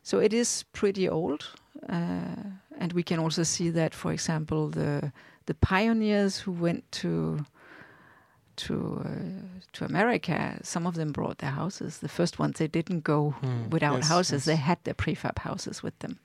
So 0.04 0.20
it 0.20 0.34
is 0.34 0.64
pretty 0.74 1.08
old, 1.08 1.50
uh, 1.90 2.36
and 2.78 2.94
we 2.94 3.04
can 3.04 3.20
also 3.20 3.44
see 3.44 3.70
that, 3.70 3.94
for 3.94 4.12
example, 4.12 4.70
the 4.70 5.12
the 5.46 5.54
pioneers 5.54 6.38
who 6.38 6.52
went 6.52 6.92
to 6.92 7.46
to 8.56 9.02
uh, 9.06 9.60
to 9.74 9.86
America, 9.86 10.60
some 10.64 10.88
of 10.88 10.96
them 10.96 11.12
brought 11.12 11.38
their 11.38 11.52
houses. 11.52 11.98
The 12.00 12.10
first 12.10 12.40
ones 12.40 12.58
they 12.58 12.68
didn't 12.68 13.04
go 13.04 13.36
mm, 13.42 13.70
without 13.70 13.98
yes, 13.98 14.08
houses; 14.10 14.32
yes. 14.34 14.46
they 14.46 14.56
had 14.56 14.78
their 14.84 14.96
prefab 14.96 15.40
houses 15.40 15.84
with 15.84 15.98
them. 16.00 16.20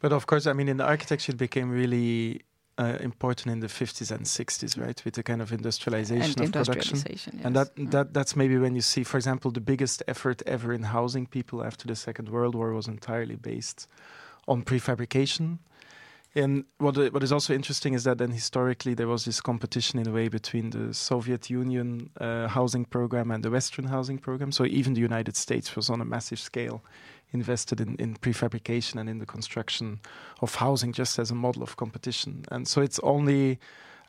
But 0.00 0.12
of 0.12 0.26
course, 0.26 0.46
I 0.46 0.52
mean, 0.52 0.68
in 0.68 0.76
the 0.76 0.84
architecture, 0.84 1.32
it 1.32 1.38
became 1.38 1.70
really 1.70 2.42
uh, 2.78 2.96
important 3.00 3.52
in 3.52 3.60
the 3.60 3.66
50s 3.66 4.10
and 4.10 4.24
60s, 4.24 4.80
right, 4.80 5.04
with 5.04 5.14
the 5.14 5.22
kind 5.22 5.42
of 5.42 5.52
industrialization 5.52 6.40
and 6.42 6.54
of 6.56 6.66
production. 6.66 6.98
Yes. 7.08 7.28
And 7.42 7.56
that 7.56 7.70
that 7.90 8.14
that's 8.14 8.36
maybe 8.36 8.56
when 8.56 8.74
you 8.74 8.82
see, 8.82 9.04
for 9.04 9.16
example, 9.16 9.50
the 9.50 9.60
biggest 9.60 10.02
effort 10.06 10.42
ever 10.46 10.72
in 10.72 10.84
housing 10.84 11.26
people 11.26 11.64
after 11.64 11.86
the 11.88 11.96
Second 11.96 12.28
World 12.28 12.54
War 12.54 12.72
was 12.72 12.86
entirely 12.86 13.36
based 13.36 13.88
on 14.46 14.62
prefabrication. 14.62 15.58
And 16.38 16.64
what 16.78 16.96
what 17.12 17.22
is 17.22 17.32
also 17.32 17.52
interesting 17.52 17.94
is 17.94 18.04
that 18.04 18.18
then 18.18 18.30
historically 18.30 18.94
there 18.94 19.08
was 19.08 19.24
this 19.24 19.40
competition 19.40 19.98
in 19.98 20.06
a 20.06 20.12
way 20.12 20.28
between 20.28 20.70
the 20.70 20.94
Soviet 20.94 21.50
Union 21.50 22.10
uh, 22.20 22.46
housing 22.46 22.84
program 22.84 23.30
and 23.30 23.42
the 23.42 23.50
Western 23.50 23.86
housing 23.86 24.18
program. 24.18 24.52
So 24.52 24.64
even 24.64 24.94
the 24.94 25.00
United 25.00 25.36
States 25.36 25.74
was 25.74 25.90
on 25.90 26.00
a 26.00 26.04
massive 26.04 26.38
scale 26.38 26.80
invested 27.32 27.80
in, 27.80 27.96
in 27.96 28.16
prefabrication 28.16 29.00
and 29.00 29.08
in 29.08 29.18
the 29.18 29.26
construction 29.26 30.00
of 30.40 30.54
housing 30.54 30.92
just 30.92 31.18
as 31.18 31.30
a 31.30 31.34
model 31.34 31.62
of 31.62 31.76
competition. 31.76 32.44
And 32.50 32.66
so 32.66 32.80
it's 32.80 32.98
only, 33.02 33.58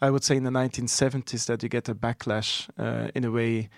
I 0.01 0.09
would 0.09 0.23
say, 0.23 0.37
in 0.37 0.43
the 0.43 0.51
1970s 0.51 1.45
that 1.47 1.63
you 1.63 1.69
get 1.69 1.89
a 1.89 1.95
backlash 1.95 2.69
uh, 2.77 3.09
in 3.15 3.25
a 3.25 3.31
way 3.31 3.69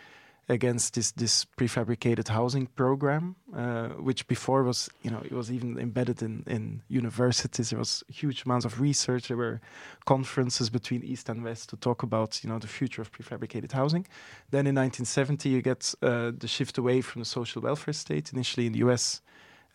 against 0.50 0.96
this 0.96 1.12
this 1.12 1.46
prefabricated 1.58 2.28
housing 2.28 2.68
program, 2.68 3.36
uh, 3.56 3.90
which 3.90 4.28
before 4.28 4.64
was 4.64 4.90
you 5.02 5.12
know 5.12 5.22
it 5.24 5.32
was 5.32 5.52
even 5.52 5.78
embedded 5.80 6.22
in 6.22 6.44
in 6.48 6.82
universities. 6.90 7.70
There 7.70 7.80
was 7.80 8.04
huge 8.10 8.44
amounts 8.46 8.66
of 8.66 8.82
research. 8.82 9.28
There 9.28 9.38
were 9.38 9.62
conferences 10.06 10.70
between 10.70 11.04
East 11.04 11.30
and 11.30 11.44
West 11.44 11.70
to 11.70 11.78
talk 11.78 12.04
about 12.04 12.44
you 12.44 12.50
know 12.50 12.60
the 12.60 12.68
future 12.68 13.02
of 13.02 13.12
prefabricated 13.12 13.72
housing. 13.72 14.08
Then 14.50 14.68
in 14.68 14.76
1970 14.76 15.50
you 15.50 15.62
get 15.62 15.94
uh, 16.02 16.32
the 16.38 16.48
shift 16.48 16.78
away 16.78 17.02
from 17.02 17.22
the 17.22 17.26
social 17.26 17.62
welfare 17.62 17.94
state. 17.94 18.34
Initially 18.34 18.66
in 18.68 18.74
the 18.74 18.80
U.S. 18.80 19.22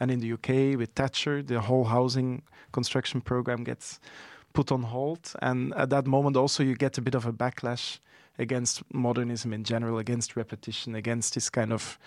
and 0.00 0.10
in 0.10 0.20
the 0.20 0.32
UK 0.32 0.78
with 0.78 0.90
Thatcher, 0.94 1.42
the 1.42 1.60
whole 1.60 1.84
housing 1.84 2.42
construction 2.72 3.20
program 3.20 3.64
gets 3.64 4.00
put 4.52 4.72
on 4.72 4.82
hold, 4.82 5.32
and 5.42 5.74
at 5.74 5.90
that 5.90 6.06
moment 6.06 6.36
also 6.36 6.62
you 6.62 6.74
get 6.74 6.98
a 6.98 7.02
bit 7.02 7.14
of 7.14 7.26
a 7.26 7.32
backlash 7.32 7.98
against 8.38 8.82
modernism 8.92 9.52
in 9.52 9.64
general, 9.64 9.98
against 9.98 10.36
repetition, 10.36 10.94
against 10.94 11.34
this 11.34 11.50
kind 11.50 11.72
of 11.72 11.98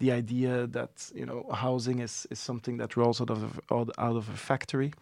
the 0.00 0.12
idea 0.12 0.66
that 0.68 1.10
you 1.14 1.26
know 1.26 1.44
housing 1.52 1.98
is 1.98 2.26
is 2.30 2.38
something 2.38 2.76
that 2.78 2.96
rolls 2.96 3.20
out 3.20 3.30
of 3.30 3.60
a, 3.70 3.74
out 3.74 4.16
of 4.16 4.28
a 4.28 4.36
factory, 4.36 4.92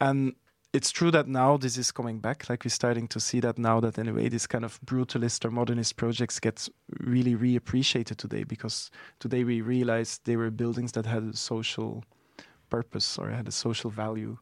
and 0.00 0.34
it's 0.72 0.90
true 0.90 1.10
that 1.10 1.28
now 1.28 1.58
this 1.58 1.76
is 1.76 1.92
coming 1.92 2.18
back. 2.18 2.48
Like 2.48 2.64
we're 2.64 2.70
starting 2.70 3.06
to 3.08 3.20
see 3.20 3.40
that 3.40 3.58
now 3.58 3.80
that 3.80 3.98
anyway 3.98 4.28
this 4.28 4.46
kind 4.46 4.64
of 4.64 4.80
brutalist 4.80 5.44
or 5.44 5.50
modernist 5.50 5.96
projects 5.96 6.40
get 6.40 6.68
really 7.00 7.36
reappreciated 7.36 8.16
today 8.16 8.44
because 8.44 8.90
today 9.20 9.44
we 9.44 9.60
realize 9.60 10.20
they 10.24 10.36
were 10.36 10.50
buildings 10.50 10.92
that 10.92 11.04
had 11.04 11.22
a 11.24 11.36
social 11.36 12.04
purpose 12.70 13.18
or 13.18 13.28
had 13.28 13.48
a 13.48 13.52
social 13.52 13.90
value. 13.90 14.38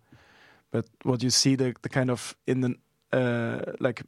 But 0.70 0.86
what 1.02 1.22
you 1.22 1.30
see 1.30 1.56
the 1.56 1.74
the 1.82 1.88
kind 1.88 2.10
of 2.10 2.36
in 2.46 2.60
the 2.60 2.74
uh, 3.12 3.72
like 3.80 4.02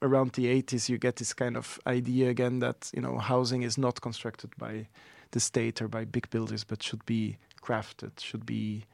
around 0.00 0.32
the 0.32 0.46
80s 0.46 0.88
you 0.88 0.98
get 0.98 1.16
this 1.16 1.32
kind 1.32 1.56
of 1.56 1.78
idea 1.86 2.28
again 2.30 2.60
that 2.60 2.90
you 2.94 3.02
know 3.02 3.18
housing 3.18 3.62
is 3.62 3.76
not 3.76 4.00
constructed 4.00 4.50
by 4.56 4.86
the 5.32 5.40
state 5.40 5.82
or 5.82 5.88
by 5.88 6.04
big 6.04 6.30
builders 6.30 6.64
but 6.64 6.82
should 6.82 7.04
be 7.04 7.36
crafted 7.62 8.18
should 8.20 8.46
be 8.46 8.84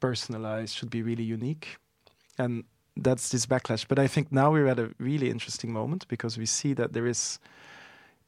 personalized 0.00 0.74
should 0.74 0.90
be 0.90 1.02
really 1.02 1.22
unique. 1.22 1.76
And 2.38 2.64
that's 2.96 3.28
this 3.28 3.46
backlash. 3.46 3.86
But 3.86 3.98
i 3.98 4.06
think 4.06 4.32
now 4.32 4.50
we're 4.50 4.66
at 4.66 4.78
a 4.78 4.90
really 4.98 5.30
interesting 5.30 5.72
moment 5.72 6.08
because 6.08 6.36
we 6.38 6.46
see 6.46 6.74
that 6.74 6.92
there 6.92 7.06
is 7.06 7.38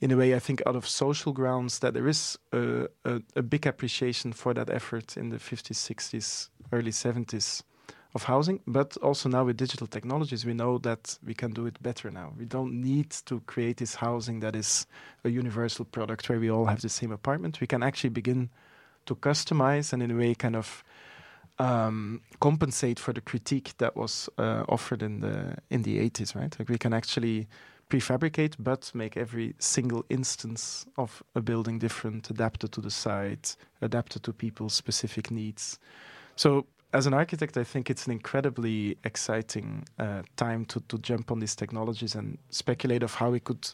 in 0.00 0.10
a 0.12 0.16
way 0.16 0.34
i 0.34 0.38
think 0.38 0.62
out 0.66 0.76
of 0.76 0.86
social 0.86 1.32
grounds 1.32 1.78
that 1.80 1.94
there 1.94 2.08
is 2.08 2.38
a, 2.52 2.86
a, 3.04 3.22
a 3.36 3.42
big 3.42 3.66
appreciation 3.66 4.32
for 4.32 4.54
that 4.54 4.70
effort 4.70 5.16
in 5.16 5.30
the 5.30 5.38
50s 5.38 5.78
60s 5.90 6.48
early 6.72 6.90
70s 6.90 7.62
of 8.14 8.24
housing, 8.24 8.60
but 8.66 8.96
also 8.98 9.28
now 9.28 9.44
with 9.44 9.56
digital 9.56 9.86
technologies, 9.86 10.44
we 10.44 10.52
know 10.52 10.78
that 10.78 11.18
we 11.24 11.34
can 11.34 11.52
do 11.52 11.66
it 11.66 11.82
better 11.82 12.10
now. 12.10 12.32
We 12.38 12.44
don't 12.44 12.80
need 12.80 13.10
to 13.26 13.40
create 13.40 13.78
this 13.78 13.94
housing 13.94 14.40
that 14.40 14.54
is 14.54 14.86
a 15.24 15.30
universal 15.30 15.84
product 15.84 16.28
where 16.28 16.38
we 16.38 16.50
all 16.50 16.66
have 16.66 16.82
the 16.82 16.88
same 16.88 17.10
apartment. 17.10 17.60
We 17.60 17.66
can 17.66 17.82
actually 17.82 18.10
begin 18.10 18.50
to 19.06 19.14
customize 19.14 19.92
and, 19.92 20.02
in 20.02 20.10
a 20.10 20.16
way, 20.16 20.34
kind 20.34 20.56
of 20.56 20.84
um, 21.58 22.20
compensate 22.40 22.98
for 22.98 23.12
the 23.12 23.20
critique 23.20 23.74
that 23.78 23.96
was 23.96 24.28
uh, 24.36 24.64
offered 24.68 25.02
in 25.02 25.20
the 25.20 25.56
in 25.70 25.82
the 25.82 25.98
80s. 25.98 26.34
Right, 26.34 26.54
like 26.58 26.68
we 26.68 26.78
can 26.78 26.92
actually 26.92 27.48
prefabricate, 27.88 28.56
but 28.58 28.90
make 28.94 29.16
every 29.16 29.54
single 29.58 30.04
instance 30.08 30.86
of 30.96 31.22
a 31.34 31.40
building 31.40 31.78
different, 31.78 32.30
adapted 32.30 32.72
to 32.72 32.80
the 32.80 32.90
site, 32.90 33.56
adapted 33.80 34.22
to 34.22 34.32
people's 34.32 34.74
specific 34.74 35.30
needs. 35.30 35.78
So 36.36 36.66
as 36.92 37.06
an 37.06 37.14
architect, 37.14 37.56
I 37.56 37.64
think 37.64 37.90
it's 37.90 38.06
an 38.06 38.12
incredibly 38.12 38.98
exciting 39.04 39.86
uh, 39.98 40.22
time 40.36 40.64
to, 40.66 40.80
to 40.88 40.98
jump 40.98 41.30
on 41.30 41.40
these 41.40 41.56
technologies 41.56 42.14
and 42.14 42.38
speculate 42.50 43.02
of 43.02 43.14
how 43.14 43.30
we 43.30 43.40
could, 43.40 43.68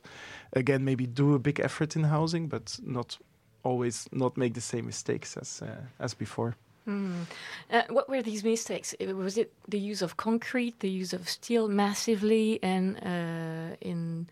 again, 0.53 0.85
maybe 0.85 1.07
do 1.07 1.35
a 1.35 1.39
big 1.39 1.61
effort 1.61 1.97
in 1.97 2.05
housing, 2.05 2.49
but 2.49 2.79
not 2.83 3.19
always 3.65 4.09
not 4.13 4.37
make 4.37 4.55
the 4.55 4.61
same 4.61 4.87
mistakes 4.87 5.37
as 5.37 5.63
uh, 5.63 5.81
as 5.99 6.15
before. 6.15 6.55
Mm. 6.87 7.27
Uh, 7.71 7.83
what 7.91 8.09
were 8.09 8.23
these 8.23 8.45
mistakes? 8.45 8.95
Was 9.01 9.37
it 9.37 9.53
the 9.69 9.79
use 9.79 10.01
of 10.01 10.17
concrete, 10.17 10.81
the 10.81 10.89
use 10.89 11.13
of 11.13 11.29
steel 11.29 11.69
massively, 11.69 12.59
and 12.63 12.97
uh, 13.03 13.77
in 13.81 14.29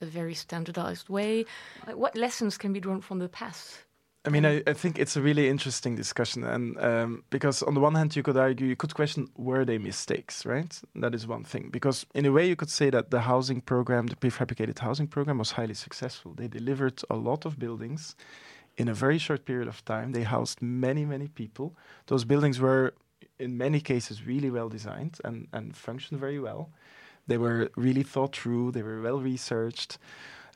a 0.00 0.06
very 0.06 0.34
standardized 0.34 1.08
way? 1.08 1.46
What 1.94 2.16
lessons 2.16 2.58
can 2.58 2.72
be 2.72 2.80
drawn 2.80 3.00
from 3.00 3.18
the 3.18 3.28
past? 3.28 3.85
I 4.26 4.30
mean, 4.30 4.44
I, 4.44 4.62
I, 4.66 4.72
think 4.72 4.98
it's 4.98 5.16
a 5.16 5.22
really 5.22 5.48
interesting 5.48 5.94
discussion, 5.94 6.42
and 6.42 6.76
um, 6.80 7.22
because 7.30 7.62
on 7.62 7.74
the 7.74 7.80
one 7.80 7.94
hand, 7.94 8.16
you 8.16 8.24
could 8.24 8.36
argue, 8.36 8.66
you 8.66 8.74
could 8.74 8.92
question 8.92 9.28
were 9.36 9.64
they 9.64 9.78
mistakes, 9.78 10.44
right? 10.44 10.80
That 10.96 11.14
is 11.14 11.28
one 11.28 11.44
thing. 11.44 11.68
Because 11.70 12.06
in 12.12 12.26
a 12.26 12.32
way, 12.32 12.48
you 12.48 12.56
could 12.56 12.70
say 12.70 12.90
that 12.90 13.12
the 13.12 13.20
housing 13.20 13.60
program, 13.60 14.08
the 14.08 14.16
prefabricated 14.16 14.80
housing 14.80 15.06
program, 15.06 15.38
was 15.38 15.52
highly 15.52 15.74
successful. 15.74 16.34
They 16.34 16.48
delivered 16.48 17.02
a 17.08 17.14
lot 17.14 17.44
of 17.44 17.60
buildings 17.60 18.16
in 18.76 18.88
a 18.88 18.94
very 18.94 19.18
short 19.18 19.44
period 19.44 19.68
of 19.68 19.84
time. 19.84 20.10
They 20.10 20.24
housed 20.24 20.60
many, 20.60 21.04
many 21.04 21.28
people. 21.28 21.76
Those 22.08 22.24
buildings 22.24 22.58
were, 22.58 22.94
in 23.38 23.56
many 23.56 23.80
cases, 23.80 24.26
really 24.26 24.50
well 24.50 24.68
designed 24.68 25.18
and 25.24 25.46
and 25.52 25.76
functioned 25.76 26.18
very 26.18 26.40
well. 26.40 26.70
They 27.28 27.38
were 27.38 27.70
really 27.76 28.02
thought 28.02 28.34
through. 28.34 28.72
They 28.72 28.82
were 28.82 29.00
well 29.00 29.20
researched. 29.20 29.98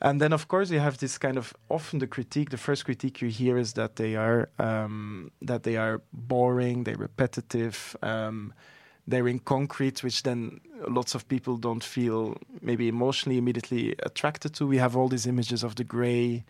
And 0.02 0.20
then, 0.20 0.32
of 0.32 0.48
course, 0.48 0.70
you 0.70 0.80
have 0.80 0.96
this 0.98 1.18
kind 1.18 1.36
of 1.36 1.52
often 1.68 1.98
the 1.98 2.06
critique. 2.06 2.50
The 2.50 2.56
first 2.56 2.84
critique 2.86 3.20
you 3.20 3.28
hear 3.28 3.58
is 3.58 3.74
that 3.74 3.96
they 3.96 4.16
are 4.16 4.48
um, 4.58 5.30
that 5.42 5.62
they 5.62 5.76
are 5.76 6.00
boring, 6.12 6.84
they're 6.84 6.96
repetitive, 6.96 7.96
um, 8.02 8.54
they're 9.06 9.28
in 9.28 9.40
concrete, 9.40 10.02
which 10.02 10.22
then 10.22 10.60
lots 10.88 11.14
of 11.14 11.28
people 11.28 11.58
don't 11.58 11.84
feel 11.84 12.36
maybe 12.62 12.88
emotionally 12.88 13.36
immediately 13.36 13.94
attracted 14.02 14.54
to. 14.54 14.66
We 14.66 14.78
have 14.78 14.96
all 14.96 15.08
these 15.08 15.26
images 15.26 15.62
of 15.62 15.74
the 15.74 15.84
grey 15.84 16.44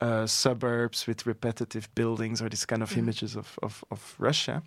uh, 0.00 0.26
suburbs 0.26 1.06
with 1.06 1.24
repetitive 1.24 1.88
buildings, 1.94 2.42
or 2.42 2.48
these 2.48 2.66
kind 2.66 2.82
of 2.82 2.90
mm. 2.90 2.98
images 2.98 3.36
of, 3.36 3.58
of, 3.62 3.84
of 3.92 4.16
Russia 4.18 4.62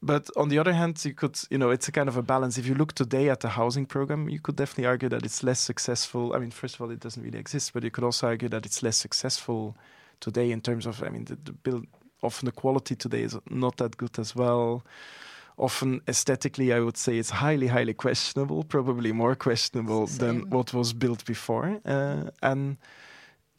but 0.00 0.28
on 0.36 0.48
the 0.48 0.58
other 0.58 0.72
hand, 0.72 1.04
you 1.04 1.14
could, 1.14 1.38
you 1.50 1.58
know, 1.58 1.70
it's 1.70 1.88
a 1.88 1.92
kind 1.92 2.08
of 2.08 2.16
a 2.16 2.22
balance. 2.22 2.56
If 2.56 2.66
you 2.66 2.74
look 2.74 2.92
today 2.92 3.28
at 3.28 3.40
the 3.40 3.48
housing 3.48 3.86
program, 3.86 4.28
you 4.28 4.38
could 4.40 4.56
definitely 4.56 4.86
argue 4.86 5.08
that 5.08 5.24
it's 5.24 5.42
less 5.42 5.60
successful. 5.60 6.34
I 6.34 6.38
mean, 6.38 6.50
first 6.50 6.76
of 6.76 6.80
all, 6.80 6.90
it 6.90 7.00
doesn't 7.00 7.22
really 7.22 7.38
exist, 7.38 7.72
but 7.72 7.82
you 7.82 7.90
could 7.90 8.04
also 8.04 8.28
argue 8.28 8.48
that 8.50 8.64
it's 8.64 8.82
less 8.82 8.96
successful 8.96 9.76
today 10.20 10.50
in 10.50 10.60
terms 10.60 10.86
of, 10.86 11.02
I 11.02 11.08
mean, 11.08 11.24
the, 11.24 11.36
the 11.36 11.52
build. 11.52 11.86
Often 12.20 12.46
the 12.46 12.52
quality 12.52 12.96
today 12.96 13.22
is 13.22 13.36
not 13.48 13.76
that 13.76 13.96
good 13.96 14.18
as 14.18 14.34
well. 14.34 14.84
Often 15.56 16.00
aesthetically, 16.08 16.72
I 16.72 16.80
would 16.80 16.96
say 16.96 17.18
it's 17.18 17.30
highly, 17.30 17.68
highly 17.68 17.94
questionable. 17.94 18.64
Probably 18.64 19.12
more 19.12 19.36
questionable 19.36 20.06
than 20.06 20.50
what 20.50 20.72
was 20.74 20.92
built 20.92 21.24
before, 21.24 21.80
uh, 21.84 22.30
and 22.42 22.76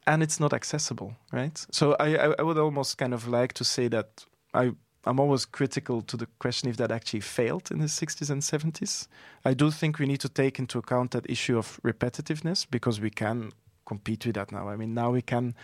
and 0.05 0.24
it's 0.24 0.39
not 0.39 0.53
accessible, 0.53 1.15
right? 1.31 1.65
So 1.72 1.96
I, 2.00 2.15
I, 2.15 2.36
I 2.39 2.41
would 2.41 2.58
almost 2.58 2.98
kind 2.98 3.13
of 3.13 3.27
like 3.27 3.53
to 3.53 3.63
say 3.63 3.89
that 3.89 4.25
I 4.53 4.72
I'm 5.06 5.20
always 5.20 5.46
critical 5.46 6.01
to 6.01 6.18
the 6.18 6.27
question 6.39 6.70
if 6.70 6.77
that 6.77 6.91
actually 6.91 7.22
failed 7.22 7.72
in 7.72 7.79
the 7.79 7.86
60s 7.86 8.29
and 8.29 8.41
70s. 8.41 9.08
I 9.46 9.53
do 9.53 9.72
think 9.72 9.98
we 9.98 10.06
need 10.06 10.20
to 10.22 10.29
take 10.29 10.60
into 10.60 10.77
account 10.77 11.12
that 11.12 11.29
issue 11.29 11.58
of 11.58 11.79
repetitiveness 11.84 12.65
because 12.70 13.00
we 13.00 13.10
can 13.10 13.53
compete 13.86 14.25
with 14.25 14.36
that 14.36 14.51
now. 14.51 14.70
I 14.70 14.75
mean, 14.75 14.94
now 14.94 15.12
we 15.12 15.22
can 15.22 15.56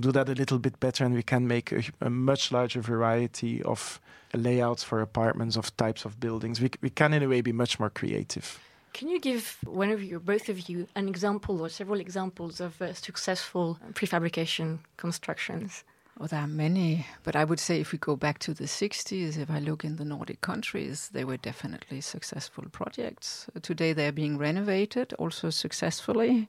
do 0.00 0.12
that 0.12 0.28
a 0.28 0.32
little 0.32 0.58
bit 0.58 0.78
better 0.80 1.04
and 1.04 1.14
we 1.14 1.22
can 1.22 1.46
make 1.46 1.72
a, 1.72 1.82
a 2.00 2.10
much 2.10 2.52
larger 2.52 2.80
variety 2.80 3.62
of 3.62 4.00
layouts 4.32 4.82
for 4.82 5.00
apartments, 5.00 5.56
of 5.56 5.76
types 5.76 6.04
of 6.04 6.18
buildings. 6.18 6.60
We, 6.60 6.70
we 6.80 6.90
can, 6.90 7.12
in 7.12 7.22
a 7.22 7.28
way, 7.28 7.40
be 7.40 7.52
much 7.52 7.78
more 7.80 7.90
creative. 7.90 8.58
Can 8.94 9.08
you 9.08 9.20
give 9.20 9.58
one 9.64 9.90
of 9.90 10.00
you, 10.02 10.20
both 10.20 10.48
of 10.48 10.68
you, 10.68 10.86
an 10.94 11.08
example 11.08 11.60
or 11.60 11.68
several 11.68 12.00
examples 12.00 12.60
of 12.60 12.80
uh, 12.80 12.94
successful 12.94 13.78
prefabrication 13.92 14.78
constructions? 14.96 15.84
Well, 16.18 16.28
there 16.28 16.40
are 16.40 16.46
many, 16.46 17.06
but 17.24 17.34
I 17.34 17.42
would 17.44 17.58
say 17.58 17.80
if 17.80 17.90
we 17.90 17.98
go 17.98 18.14
back 18.14 18.38
to 18.40 18.54
the 18.54 18.64
60s, 18.64 19.36
if 19.36 19.50
I 19.50 19.58
look 19.58 19.84
in 19.84 19.96
the 19.96 20.04
Nordic 20.04 20.40
countries, 20.42 21.10
they 21.12 21.24
were 21.24 21.36
definitely 21.36 22.00
successful 22.00 22.64
projects. 22.70 23.46
Today 23.62 23.92
they're 23.92 24.12
being 24.12 24.38
renovated 24.38 25.12
also 25.14 25.50
successfully. 25.50 26.48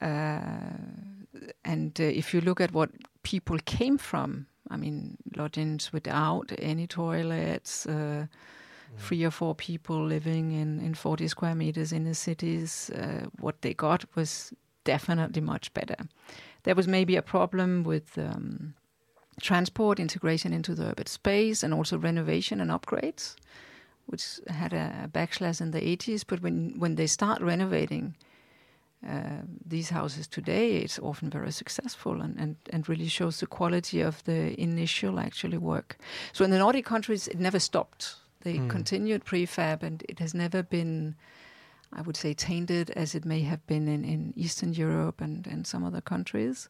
Uh, 0.00 0.40
and 1.64 2.00
uh, 2.00 2.04
if 2.04 2.32
you 2.32 2.40
look 2.40 2.60
at 2.62 2.72
what 2.72 2.90
people 3.22 3.58
came 3.66 3.98
from, 3.98 4.46
I 4.70 4.78
mean, 4.78 5.18
lodgings 5.36 5.92
without 5.92 6.50
any 6.58 6.86
toilets, 6.86 7.86
uh, 7.86 7.90
mm. 7.90 8.26
three 8.98 9.22
or 9.22 9.30
four 9.30 9.54
people 9.54 10.02
living 10.02 10.52
in, 10.52 10.80
in 10.80 10.94
40 10.94 11.28
square 11.28 11.54
meters 11.54 11.92
in 11.92 12.04
the 12.04 12.14
cities, 12.14 12.90
uh, 12.90 13.26
what 13.38 13.60
they 13.60 13.74
got 13.74 14.04
was 14.14 14.52
definitely 14.84 15.42
much 15.42 15.74
better. 15.74 15.96
There 16.62 16.74
was 16.74 16.88
maybe 16.88 17.16
a 17.16 17.22
problem 17.22 17.84
with 17.84 18.16
um, 18.16 18.74
transport 19.40 19.98
integration 19.98 20.52
into 20.52 20.74
the 20.74 20.86
urban 20.86 21.06
space 21.06 21.62
and 21.62 21.72
also 21.74 21.98
renovation 21.98 22.60
and 22.60 22.70
upgrades, 22.70 23.36
which 24.06 24.40
had 24.48 24.72
a 24.72 25.08
backslash 25.12 25.60
in 25.60 25.70
the 25.70 25.80
80s. 25.80 26.24
But 26.26 26.42
when, 26.42 26.74
when 26.78 26.96
they 26.96 27.06
start 27.06 27.40
renovating 27.40 28.14
uh, 29.06 29.42
these 29.64 29.90
houses 29.90 30.26
today, 30.26 30.78
it's 30.78 30.98
often 30.98 31.30
very 31.30 31.52
successful 31.52 32.20
and, 32.20 32.36
and, 32.38 32.56
and 32.70 32.88
really 32.88 33.08
shows 33.08 33.40
the 33.40 33.46
quality 33.46 34.00
of 34.00 34.24
the 34.24 34.60
initial 34.60 35.20
actually 35.20 35.58
work. 35.58 35.98
So 36.32 36.44
in 36.44 36.50
the 36.50 36.58
Nordic 36.58 36.84
countries, 36.84 37.28
it 37.28 37.38
never 37.38 37.58
stopped. 37.58 38.16
They 38.42 38.54
mm. 38.54 38.68
continued 38.68 39.24
prefab 39.24 39.82
and 39.82 40.02
it 40.08 40.18
has 40.18 40.34
never 40.34 40.62
been 40.62 41.16
I 41.92 42.02
would 42.02 42.16
say, 42.16 42.34
tainted 42.34 42.90
as 42.90 43.14
it 43.14 43.24
may 43.24 43.40
have 43.40 43.66
been 43.66 43.88
in, 43.88 44.04
in 44.04 44.32
Eastern 44.36 44.74
Europe 44.74 45.20
and, 45.20 45.46
and 45.46 45.66
some 45.66 45.84
other 45.84 46.00
countries. 46.00 46.68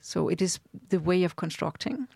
So 0.00 0.28
it 0.28 0.40
is 0.40 0.60
the 0.88 1.00
way 1.00 1.24
of 1.24 1.36
constructing, 1.36 2.08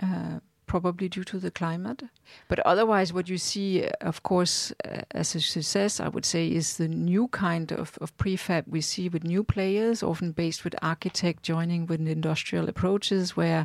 uh, 0.00 0.40
probably 0.66 1.08
due 1.08 1.24
to 1.24 1.38
the 1.38 1.50
climate. 1.50 2.02
But 2.48 2.60
otherwise, 2.60 3.12
what 3.12 3.28
you 3.28 3.38
see, 3.38 3.88
of 4.00 4.22
course, 4.22 4.72
uh, 4.84 5.02
as 5.10 5.34
a 5.34 5.40
success, 5.40 6.00
I 6.00 6.08
would 6.08 6.24
say, 6.24 6.48
is 6.48 6.76
the 6.76 6.88
new 6.88 7.28
kind 7.28 7.72
of, 7.72 7.98
of 8.00 8.16
prefab 8.16 8.64
we 8.66 8.80
see 8.80 9.08
with 9.08 9.24
new 9.24 9.44
players, 9.44 10.02
often 10.02 10.32
based 10.32 10.64
with 10.64 10.74
architect 10.82 11.42
joining 11.42 11.86
with 11.86 12.00
industrial 12.00 12.68
approaches, 12.68 13.36
where 13.36 13.64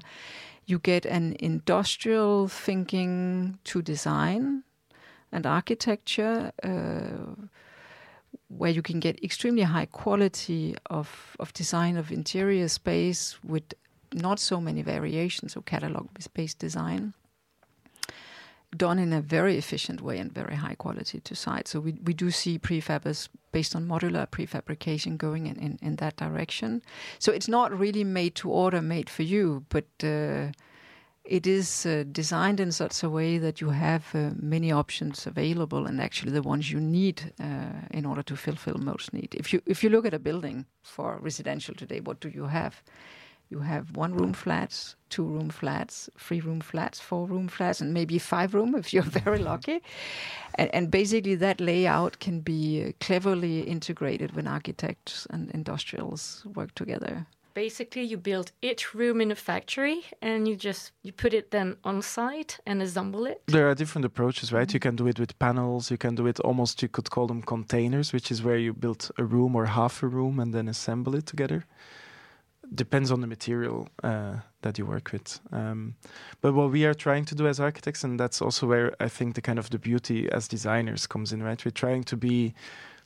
you 0.66 0.80
get 0.80 1.06
an 1.06 1.36
industrial 1.40 2.48
thinking 2.48 3.58
to 3.64 3.82
design 3.82 4.64
and 5.32 5.46
architecture. 5.46 6.52
Uh, 6.64 7.48
where 8.50 8.72
you 8.72 8.82
can 8.82 9.00
get 9.00 9.22
extremely 9.24 9.64
high 9.64 9.86
quality 9.86 10.76
of, 10.90 11.36
of 11.40 11.54
design 11.54 11.98
of 11.98 12.12
interior 12.12 12.68
space 12.68 13.38
with 13.44 13.74
not 14.14 14.40
so 14.40 14.62
many 14.62 14.82
variations 14.82 15.56
of 15.56 15.66
catalog 15.66 16.08
based 16.34 16.60
design 16.60 17.14
done 18.76 19.00
in 19.00 19.14
a 19.14 19.22
very 19.22 19.58
efficient 19.58 20.02
way 20.02 20.18
and 20.18 20.32
very 20.34 20.56
high 20.56 20.76
quality 20.76 21.20
to 21.22 21.36
site. 21.36 21.68
So 21.68 21.80
we, 21.80 21.94
we 22.04 22.14
do 22.14 22.32
see 22.32 22.60
prefab 22.60 23.06
as 23.06 23.30
based 23.52 23.76
on 23.76 23.88
modular 23.88 24.28
prefabrication 24.28 25.18
going 25.18 25.48
in, 25.48 25.56
in, 25.58 25.80
in 25.82 25.96
that 25.98 26.18
direction. 26.18 26.82
So 27.18 27.32
it's 27.32 27.48
not 27.48 27.78
really 27.78 28.04
made 28.04 28.36
to 28.36 28.50
order, 28.50 28.82
made 28.82 29.10
for 29.10 29.24
you, 29.24 29.66
but 29.70 29.86
uh, 30.04 30.52
it 31.28 31.46
is 31.46 31.86
uh, 31.86 32.04
designed 32.12 32.60
in 32.60 32.72
such 32.72 33.04
a 33.04 33.10
way 33.10 33.38
that 33.38 33.60
you 33.60 33.70
have 33.70 34.16
uh, 34.16 34.32
many 34.40 34.72
options 34.72 35.28
available 35.28 35.86
and 35.86 36.00
actually 36.00 36.32
the 36.32 36.42
ones 36.42 36.72
you 36.72 36.80
need 36.80 37.34
uh, 37.40 37.82
in 37.92 38.06
order 38.06 38.24
to 38.24 38.36
fulfill 38.36 38.78
most 38.78 39.14
need. 39.14 39.36
If 39.36 39.52
you 39.54 39.62
if 39.66 39.84
you 39.84 39.90
look 39.90 40.06
at 40.06 40.14
a 40.14 40.20
building 40.20 40.66
for 40.84 41.20
residential 41.22 41.76
today, 41.76 42.00
what 42.00 42.20
do 42.22 42.30
you 42.30 42.46
have? 42.46 42.82
You 43.50 43.60
have 43.60 43.96
one 43.96 44.14
room 44.14 44.34
flats, 44.34 44.96
two 45.10 45.24
room 45.24 45.50
flats, 45.50 46.10
three 46.20 46.42
room 46.42 46.60
flats, 46.60 47.00
four 47.00 47.26
room 47.28 47.48
flats, 47.48 47.80
and 47.80 47.94
maybe 47.94 48.20
five 48.20 48.54
room 48.54 48.76
if 48.76 48.94
you're 48.94 49.04
very 49.24 49.40
lucky. 49.40 49.82
And, 50.56 50.74
and 50.74 50.92
basically, 50.92 51.36
that 51.36 51.62
layout 51.62 52.20
can 52.20 52.42
be 52.42 52.94
cleverly 53.00 53.62
integrated 53.62 54.36
when 54.36 54.48
architects 54.48 55.28
and 55.30 55.50
industrials 55.52 56.46
work 56.56 56.76
together 56.76 57.26
basically 57.58 58.04
you 58.04 58.18
build 58.18 58.52
each 58.62 58.84
room 58.94 59.20
in 59.20 59.32
a 59.32 59.40
factory 59.50 60.00
and 60.22 60.48
you 60.48 60.56
just 60.70 60.84
you 61.06 61.12
put 61.24 61.34
it 61.40 61.46
then 61.50 61.70
on 61.84 61.98
site 62.04 62.54
and 62.68 62.78
assemble 62.84 63.24
it. 63.32 63.38
There 63.48 63.68
are 63.70 63.76
different 63.82 64.06
approaches 64.06 64.48
right? 64.54 64.68
Mm-hmm. 64.68 64.76
you 64.76 64.80
can 64.88 64.96
do 65.02 65.08
it 65.08 65.18
with 65.20 65.32
panels 65.40 65.90
you 65.90 66.00
can 66.06 66.14
do 66.14 66.28
it 66.28 66.38
almost 66.42 66.84
you 66.84 66.90
could 66.96 67.10
call 67.10 67.26
them 67.32 67.42
containers 67.42 68.14
which 68.16 68.30
is 68.34 68.40
where 68.44 68.60
you 68.66 68.74
build 68.86 69.02
a 69.18 69.24
room 69.24 69.56
or 69.56 69.66
half 69.66 70.04
a 70.04 70.08
room 70.18 70.40
and 70.42 70.50
then 70.54 70.68
assemble 70.68 71.16
it 71.20 71.26
together. 71.26 71.66
Depends 72.84 73.10
on 73.12 73.22
the 73.22 73.30
material 73.36 73.88
uh, 74.04 74.36
that 74.64 74.78
you 74.78 74.86
work 74.86 75.08
with. 75.14 75.28
Um, 75.60 75.96
but 76.42 76.54
what 76.54 76.70
we 76.76 76.86
are 76.86 76.98
trying 77.06 77.26
to 77.30 77.36
do 77.40 77.48
as 77.48 77.60
architects 77.60 78.04
and 78.06 78.20
that's 78.22 78.40
also 78.46 78.64
where 78.72 78.90
i 79.08 79.10
think 79.18 79.30
the 79.34 79.46
kind 79.48 79.60
of 79.60 79.68
the 79.74 79.80
beauty 79.90 80.20
as 80.38 80.44
designers 80.48 81.08
comes 81.14 81.30
in 81.34 81.40
right? 81.48 81.66
We're 81.66 81.82
trying 81.86 82.04
to 82.12 82.18
be 82.30 82.54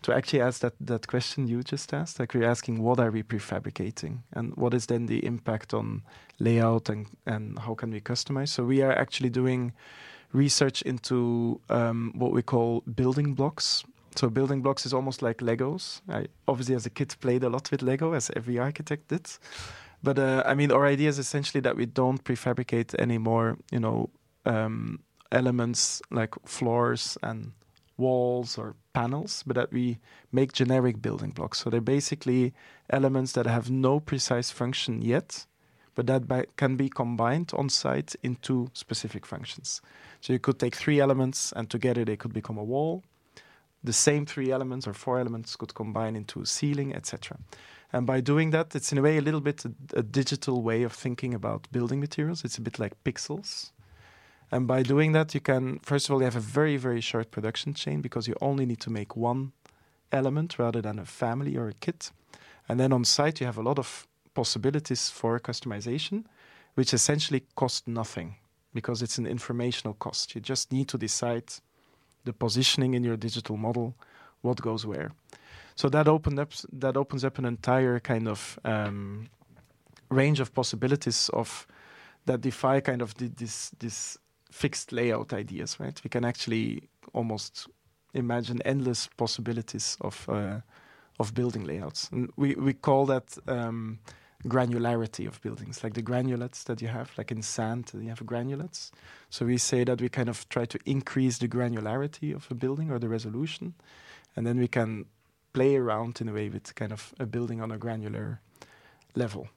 to 0.02 0.14
actually 0.14 0.42
ask 0.42 0.62
that, 0.62 0.74
that 0.80 1.08
question 1.08 1.48
you 1.48 1.64
just 1.64 1.94
asked. 1.94 2.20
Like 2.20 2.34
we're 2.34 2.50
asking, 2.50 2.82
what 2.82 3.00
are 3.00 3.12
we 3.12 3.24
prefabricating, 3.24 4.20
and 4.34 4.56
what 4.56 4.74
is 4.74 4.86
then 4.88 5.06
the 5.06 5.26
impact 5.26 5.74
on 5.74 6.04
layout 6.40 6.90
and 6.90 7.08
and 7.26 7.60
how 7.60 7.76
can 7.76 7.92
we 7.92 8.02
customize? 8.02 8.50
So 8.50 8.64
we 8.64 8.82
are 8.82 8.92
actually 8.92 9.30
doing 9.30 9.74
research 10.34 10.82
into 10.82 11.60
um, 11.70 12.14
what 12.16 12.32
we 12.32 12.42
call 12.42 12.82
building 12.82 13.34
blocks. 13.34 13.84
So 14.16 14.30
building 14.30 14.62
blocks 14.62 14.86
is 14.86 14.94
almost 14.94 15.22
like 15.22 15.38
Legos. 15.38 16.02
I 16.10 16.28
obviously, 16.48 16.76
as 16.76 16.86
a 16.86 16.90
kid, 16.90 17.16
played 17.22 17.44
a 17.44 17.50
lot 17.50 17.72
with 17.72 17.82
Lego, 17.82 18.14
as 18.14 18.32
every 18.36 18.60
architect 18.60 19.08
did. 19.08 19.30
But 20.04 20.18
uh, 20.18 20.44
I 20.46 20.56
mean, 20.56 20.72
our 20.72 20.86
idea 20.86 21.10
is 21.10 21.20
essentially 21.20 21.62
that 21.62 21.76
we 21.76 21.86
don't 21.86 22.24
prefabricate 22.24 22.96
any 23.00 23.18
more, 23.18 23.58
you 23.72 23.80
know, 23.80 24.10
um, 24.46 25.00
elements 25.32 26.02
like 26.10 26.36
floors 26.46 27.18
and 27.22 27.54
walls 27.98 28.58
or 28.58 28.76
panels, 28.94 29.44
but 29.46 29.56
that 29.56 29.72
we 29.72 30.00
make 30.32 30.54
generic 30.54 31.02
building 31.02 31.32
blocks. 31.32 31.60
So 31.60 31.70
they're 31.70 31.82
basically 31.82 32.54
elements 32.90 33.34
that 33.34 33.46
have 33.46 33.70
no 33.70 34.00
precise 34.00 34.52
function 34.52 35.02
yet, 35.02 35.46
but 35.96 36.08
that 36.08 36.28
by, 36.28 36.46
can 36.58 36.76
be 36.76 36.90
combined 36.90 37.52
on 37.56 37.70
site 37.70 38.16
into 38.24 38.70
specific 38.74 39.26
functions. 39.26 39.82
So 40.22 40.34
you 40.34 40.40
could 40.40 40.60
take 40.60 40.76
three 40.76 41.00
elements 41.00 41.52
and 41.56 41.70
together 41.70 42.06
they 42.06 42.18
could 42.18 42.34
become 42.34 42.58
a 42.58 42.64
wall. 42.64 43.04
The 43.84 43.94
same 43.94 44.26
three 44.26 44.52
elements 44.52 44.88
or 44.88 44.94
four 44.94 45.20
elements 45.20 45.56
could 45.56 45.74
combine 45.74 46.16
into 46.16 46.42
a 46.42 46.46
ceiling, 46.46 46.94
etc. 46.96 47.38
And 47.92 48.06
by 48.06 48.22
doing 48.22 48.52
that, 48.52 48.76
it's 48.76 48.92
in 48.92 48.98
a 49.00 49.02
way 49.02 49.18
a 49.18 49.22
little 49.22 49.42
bit 49.42 49.66
a, 49.66 49.72
a 49.96 50.04
digital 50.04 50.62
way 50.62 50.84
of 50.84 50.94
thinking 50.94 51.34
about 51.34 51.68
building 51.72 52.00
materials. 52.00 52.46
It's 52.46 52.58
a 52.58 52.62
bit 52.62 52.80
like 52.80 53.04
pixels. 53.04 53.72
And 54.52 54.68
by 54.68 54.84
doing 54.84 55.14
that, 55.14 55.34
you 55.34 55.40
can, 55.40 55.80
first 55.80 56.10
of 56.10 56.14
all, 56.14 56.20
you 56.20 56.26
have 56.26 56.36
a 56.36 56.42
very, 56.42 56.76
very 56.78 57.02
short 57.02 57.32
production 57.32 57.74
chain 57.74 58.02
because 58.02 58.28
you 58.28 58.36
only 58.42 58.66
need 58.66 58.82
to 58.82 58.90
make 58.90 59.16
one 59.16 59.54
element 60.12 60.60
rather 60.60 60.82
than 60.82 61.00
a 61.00 61.06
family 61.06 61.56
or 61.56 61.70
a 61.70 61.74
kit. 61.74 62.12
And 62.68 62.80
then 62.80 62.92
on 62.92 63.06
site, 63.06 63.40
you 63.40 63.46
have 63.46 63.58
a 63.58 63.64
lot 63.64 63.80
of 63.80 64.08
possibilities 64.34 65.10
for 65.10 65.40
customization, 65.40 66.26
which 66.76 66.94
essentially 66.94 67.44
cost 67.56 67.88
nothing 67.88 68.36
because 68.74 69.02
it's 69.02 69.18
an 69.18 69.26
informational 69.26 69.94
cost. 69.94 70.36
You 70.36 70.42
just 70.42 70.72
need 70.72 70.88
to 70.90 70.98
decide 70.98 71.46
the 72.24 72.34
positioning 72.34 72.94
in 72.94 73.04
your 73.04 73.18
digital 73.18 73.58
model, 73.58 73.96
what 74.42 74.62
goes 74.62 74.86
where. 74.86 75.12
So 75.76 75.90
that 75.90 76.08
opened 76.08 76.40
up 76.40 76.52
that 76.74 76.98
opens 76.98 77.24
up 77.24 77.38
an 77.40 77.46
entire 77.46 78.00
kind 78.00 78.28
of 78.28 78.60
um, 78.64 79.30
range 80.10 80.40
of 80.40 80.54
possibilities 80.54 81.30
of 81.30 81.66
that 82.26 82.42
defy 82.42 82.82
kind 82.82 83.02
of 83.02 83.16
the, 83.16 83.28
this 83.30 83.72
this 83.80 84.18
fixed 84.52 84.92
layout 84.92 85.34
ideas, 85.34 85.80
right? 85.80 86.00
We 86.04 86.10
can 86.10 86.26
actually 86.26 86.90
almost 87.14 87.68
imagine 88.14 88.62
endless 88.64 89.10
possibilities 89.18 89.98
of 90.02 90.28
uh, 90.30 90.62
of 91.20 91.34
building 91.34 91.64
layouts, 91.66 92.10
and 92.12 92.30
we 92.36 92.56
we 92.56 92.74
call 92.74 93.06
that 93.08 93.38
um, 93.48 94.00
granularity 94.48 95.28
of 95.28 95.42
buildings, 95.42 95.84
like 95.84 95.94
the 95.94 96.02
granulates 96.02 96.64
that 96.64 96.82
you 96.82 96.88
have, 96.88 97.12
like 97.18 97.32
in 97.32 97.42
sand, 97.42 97.92
you 97.94 98.10
have 98.10 98.24
granulates. 98.26 98.92
So 99.30 99.46
we 99.46 99.58
say 99.58 99.84
that 99.84 100.02
we 100.02 100.10
kind 100.10 100.30
of 100.30 100.48
try 100.50 100.66
to 100.66 100.80
increase 100.86 101.38
the 101.38 101.48
granularity 101.48 102.36
of 102.36 102.48
a 102.50 102.56
building 102.56 102.92
or 102.92 103.00
the 103.00 103.10
resolution, 103.10 103.74
and 104.36 104.46
then 104.46 104.58
we 104.58 104.68
can 104.68 105.06
play 105.54 105.76
around 105.76 106.22
in 106.22 106.30
a 106.30 106.34
way 106.34 106.50
with 106.50 106.74
kind 106.76 106.92
of 106.92 107.14
a 107.20 107.26
building 107.26 107.62
on 107.62 107.72
a 107.72 107.78
granular 107.78 108.42
level. 109.16 109.48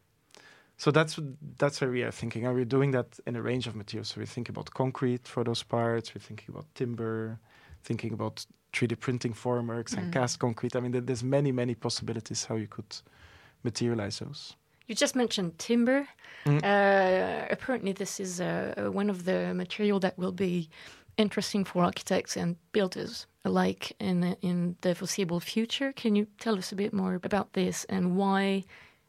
So 0.76 0.90
that's 0.90 1.18
that's 1.56 1.80
where 1.80 1.90
we 1.90 2.02
are 2.02 2.10
thinking. 2.10 2.46
Are 2.46 2.54
we 2.54 2.64
doing 2.64 2.90
that 2.92 3.18
in 3.26 3.37
a 3.37 3.42
range 3.42 3.66
of 3.66 3.76
materials? 3.76 4.08
So 4.08 4.20
we 4.20 4.26
think 4.26 4.48
about 4.48 4.70
concrete 4.70 5.28
for 5.28 5.44
those 5.44 5.62
parts. 5.62 6.14
We're 6.14 6.20
thinking 6.20 6.48
about 6.48 6.66
timber, 6.74 7.38
thinking 7.84 8.12
about 8.12 8.44
3D 8.72 8.98
printing 8.98 9.34
formworks 9.34 9.94
mm. 9.94 9.98
and 9.98 10.12
cast 10.12 10.40
concrete. 10.40 10.74
I 10.74 10.80
mean, 10.80 10.92
there's 11.06 11.22
many 11.22 11.52
many 11.52 11.74
possibilities 11.74 12.44
how 12.44 12.56
you 12.56 12.66
could 12.66 12.96
materialize 13.62 14.18
those. 14.18 14.56
You 14.87 14.94
just 14.94 15.16
mentioned 15.16 15.58
timber. 15.58 16.06
Mm. 16.44 16.62
Uh, 16.62 17.46
apparently, 17.50 17.92
this 17.92 18.20
is 18.20 18.40
uh, 18.40 18.90
one 18.92 19.08
of 19.08 19.24
the 19.24 19.54
material 19.54 20.00
that 20.00 20.18
will 20.18 20.32
be 20.32 20.68
interesting 21.16 21.64
for 21.64 21.84
architects 21.84 22.37
and 22.37 22.56
builders 22.72 23.26
alike 23.44 23.92
in 24.00 24.37
in 24.42 24.76
the 24.80 24.94
foreseeable 24.94 25.40
future. 25.40 25.92
Can 25.92 26.16
you 26.16 26.26
tell 26.38 26.58
us 26.58 26.72
a 26.72 26.76
bit 26.76 26.92
more 26.92 27.14
about 27.22 27.52
this 27.52 27.84
and 27.88 28.16
why? 28.16 28.64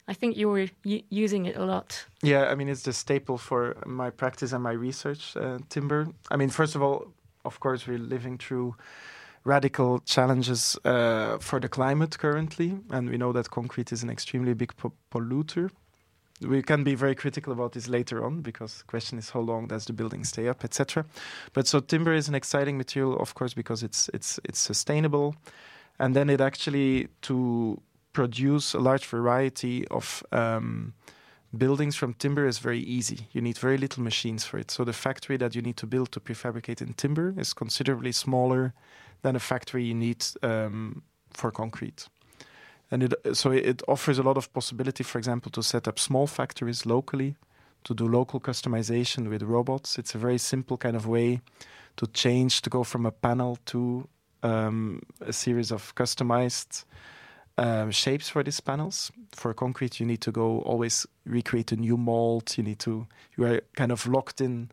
I 0.07 0.13
think 0.13 0.37
you 0.37 0.49
were 0.49 0.67
using 1.09 1.45
it 1.45 1.57
a 1.57 1.65
lot. 1.65 2.05
Yeah, 2.21 2.45
I 2.51 2.55
mean 2.55 2.69
it's 2.69 2.83
the 2.83 2.93
staple 2.93 3.37
for 3.37 3.75
my 3.85 4.11
practice 4.11 4.53
and 4.53 4.63
my 4.63 4.73
research. 4.73 5.35
Uh, 5.35 5.57
timber. 5.69 6.07
I 6.29 6.37
mean, 6.37 6.49
first 6.49 6.75
of 6.75 6.81
all, 6.81 7.07
of 7.43 7.59
course, 7.59 7.87
we're 7.87 7.97
living 7.97 8.37
through 8.37 8.75
radical 9.43 9.99
challenges 9.99 10.77
uh, 10.85 11.37
for 11.39 11.59
the 11.59 11.69
climate 11.69 12.17
currently, 12.17 12.77
and 12.89 13.09
we 13.09 13.17
know 13.17 13.31
that 13.31 13.49
concrete 13.49 13.91
is 13.91 14.03
an 14.03 14.09
extremely 14.09 14.53
big 14.53 14.75
po 14.77 14.91
polluter 15.11 15.71
we 16.41 16.61
can 16.61 16.83
be 16.83 16.95
very 16.95 17.15
critical 17.15 17.53
about 17.53 17.73
this 17.73 17.87
later 17.87 18.23
on 18.23 18.41
because 18.41 18.79
the 18.79 18.83
question 18.83 19.17
is 19.17 19.29
how 19.29 19.39
long 19.39 19.67
does 19.67 19.85
the 19.85 19.93
building 19.93 20.23
stay 20.23 20.47
up, 20.47 20.63
etc. 20.63 21.05
But 21.53 21.67
so 21.67 21.79
timber 21.79 22.13
is 22.13 22.27
an 22.27 22.35
exciting 22.35 22.77
material, 22.77 23.17
of 23.17 23.35
course, 23.35 23.53
because 23.53 23.83
it's 23.83 24.09
it's 24.13 24.39
it's 24.43 24.59
sustainable, 24.59 25.35
and 25.99 26.15
then 26.15 26.29
it 26.29 26.41
actually 26.41 27.07
to 27.21 27.81
produce 28.15 28.73
a 28.73 28.79
large 28.79 29.05
variety 29.05 29.87
of 29.89 30.23
um, 30.31 30.93
buildings 31.55 31.95
from 31.95 32.13
timber 32.13 32.47
is 32.47 32.59
very 32.59 32.79
easy. 32.97 33.19
You 33.33 33.41
need 33.41 33.57
very 33.57 33.77
little 33.77 34.03
machines 34.03 34.45
for 34.45 34.57
it. 34.57 34.71
So 34.71 34.83
the 34.83 34.93
factory 34.93 35.37
that 35.37 35.55
you 35.55 35.61
need 35.61 35.77
to 35.77 35.87
build 35.87 36.11
to 36.13 36.19
prefabricate 36.19 36.81
in 36.81 36.93
timber 36.93 37.33
is 37.37 37.53
considerably 37.53 38.11
smaller 38.11 38.73
than 39.21 39.35
a 39.35 39.39
factory 39.39 39.83
you 39.83 39.95
need 39.95 40.25
um, 40.41 41.03
for 41.31 41.51
concrete 41.51 42.07
and 42.91 43.03
it 43.03 43.13
so 43.33 43.51
it 43.51 43.81
offers 43.87 44.19
a 44.19 44.23
lot 44.23 44.37
of 44.37 44.51
possibility 44.53 45.03
for 45.03 45.17
example 45.17 45.51
to 45.51 45.63
set 45.63 45.87
up 45.87 45.97
small 45.99 46.27
factories 46.27 46.85
locally 46.85 47.35
to 47.83 47.93
do 47.93 48.07
local 48.07 48.39
customization 48.39 49.29
with 49.29 49.41
robots 49.43 49.97
it's 49.97 50.15
a 50.15 50.17
very 50.17 50.37
simple 50.37 50.77
kind 50.77 50.95
of 50.95 51.07
way 51.07 51.41
to 51.97 52.05
change 52.07 52.61
to 52.61 52.69
go 52.69 52.83
from 52.83 53.05
a 53.05 53.11
panel 53.11 53.57
to 53.65 54.07
um, 54.43 55.01
a 55.21 55.33
series 55.33 55.71
of 55.71 55.95
customized 55.95 56.85
um, 57.57 57.91
shapes 57.91 58.29
for 58.29 58.43
these 58.43 58.59
panels 58.59 59.11
for 59.31 59.53
concrete 59.53 59.99
you 59.99 60.05
need 60.05 60.21
to 60.21 60.31
go 60.31 60.59
always 60.59 61.05
recreate 61.25 61.71
a 61.71 61.75
new 61.75 61.97
mold 61.97 62.53
you 62.57 62.63
need 62.63 62.79
to 62.79 63.07
you 63.37 63.45
are 63.45 63.61
kind 63.75 63.91
of 63.91 64.05
locked 64.07 64.41
in 64.41 64.69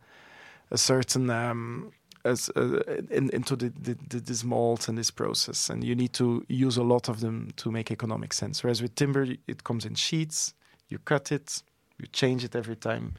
a 0.71 0.77
certain 0.77 1.29
um, 1.29 1.91
as 2.25 2.49
uh, 2.55 2.79
in, 3.09 3.29
into 3.31 3.55
the, 3.55 3.69
the, 3.69 3.97
the, 4.09 4.19
this 4.19 4.43
mold 4.43 4.85
and 4.87 4.97
this 4.97 5.11
process, 5.11 5.69
and 5.69 5.83
you 5.83 5.95
need 5.95 6.13
to 6.13 6.45
use 6.47 6.77
a 6.77 6.83
lot 6.83 7.09
of 7.09 7.19
them 7.19 7.51
to 7.57 7.71
make 7.71 7.91
economic 7.91 8.33
sense. 8.33 8.63
Whereas 8.63 8.81
with 8.81 8.95
timber, 8.95 9.27
it 9.47 9.63
comes 9.63 9.85
in 9.85 9.95
sheets. 9.95 10.53
You 10.89 10.99
cut 10.99 11.31
it, 11.31 11.61
you 11.97 12.07
change 12.07 12.43
it 12.43 12.55
every 12.55 12.75
time 12.75 13.15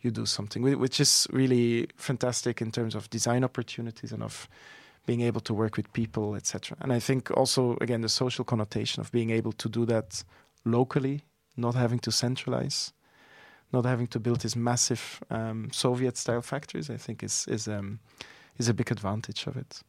you 0.00 0.10
do 0.10 0.26
something, 0.26 0.62
which 0.78 1.00
is 1.00 1.26
really 1.30 1.88
fantastic 1.96 2.60
in 2.60 2.70
terms 2.70 2.94
of 2.94 3.10
design 3.10 3.44
opportunities 3.44 4.12
and 4.12 4.22
of 4.22 4.48
being 5.08 5.22
able 5.22 5.40
to 5.40 5.54
work 5.54 5.76
with 5.78 5.90
people, 5.94 6.36
etc. 6.36 6.76
And 6.82 6.92
I 6.92 7.00
think 7.00 7.30
also 7.30 7.78
again 7.80 8.02
the 8.02 8.08
social 8.08 8.44
connotation 8.44 9.00
of 9.00 9.10
being 9.10 9.30
able 9.30 9.52
to 9.52 9.68
do 9.68 9.86
that 9.86 10.24
locally, 10.64 11.22
not 11.56 11.74
having 11.74 12.00
to 12.00 12.10
centralize, 12.10 12.92
not 13.72 13.86
having 13.86 14.08
to 14.08 14.20
build 14.20 14.40
these 14.40 14.58
massive 14.58 15.02
um, 15.30 15.70
Soviet-style 15.72 16.42
factories, 16.42 16.90
I 16.90 16.98
think 16.98 17.22
is 17.22 17.46
is 17.48 17.66
um, 17.68 17.98
is 18.58 18.68
a 18.68 18.74
big 18.74 18.90
advantage 18.92 19.48
of 19.48 19.56
it. 19.56 19.82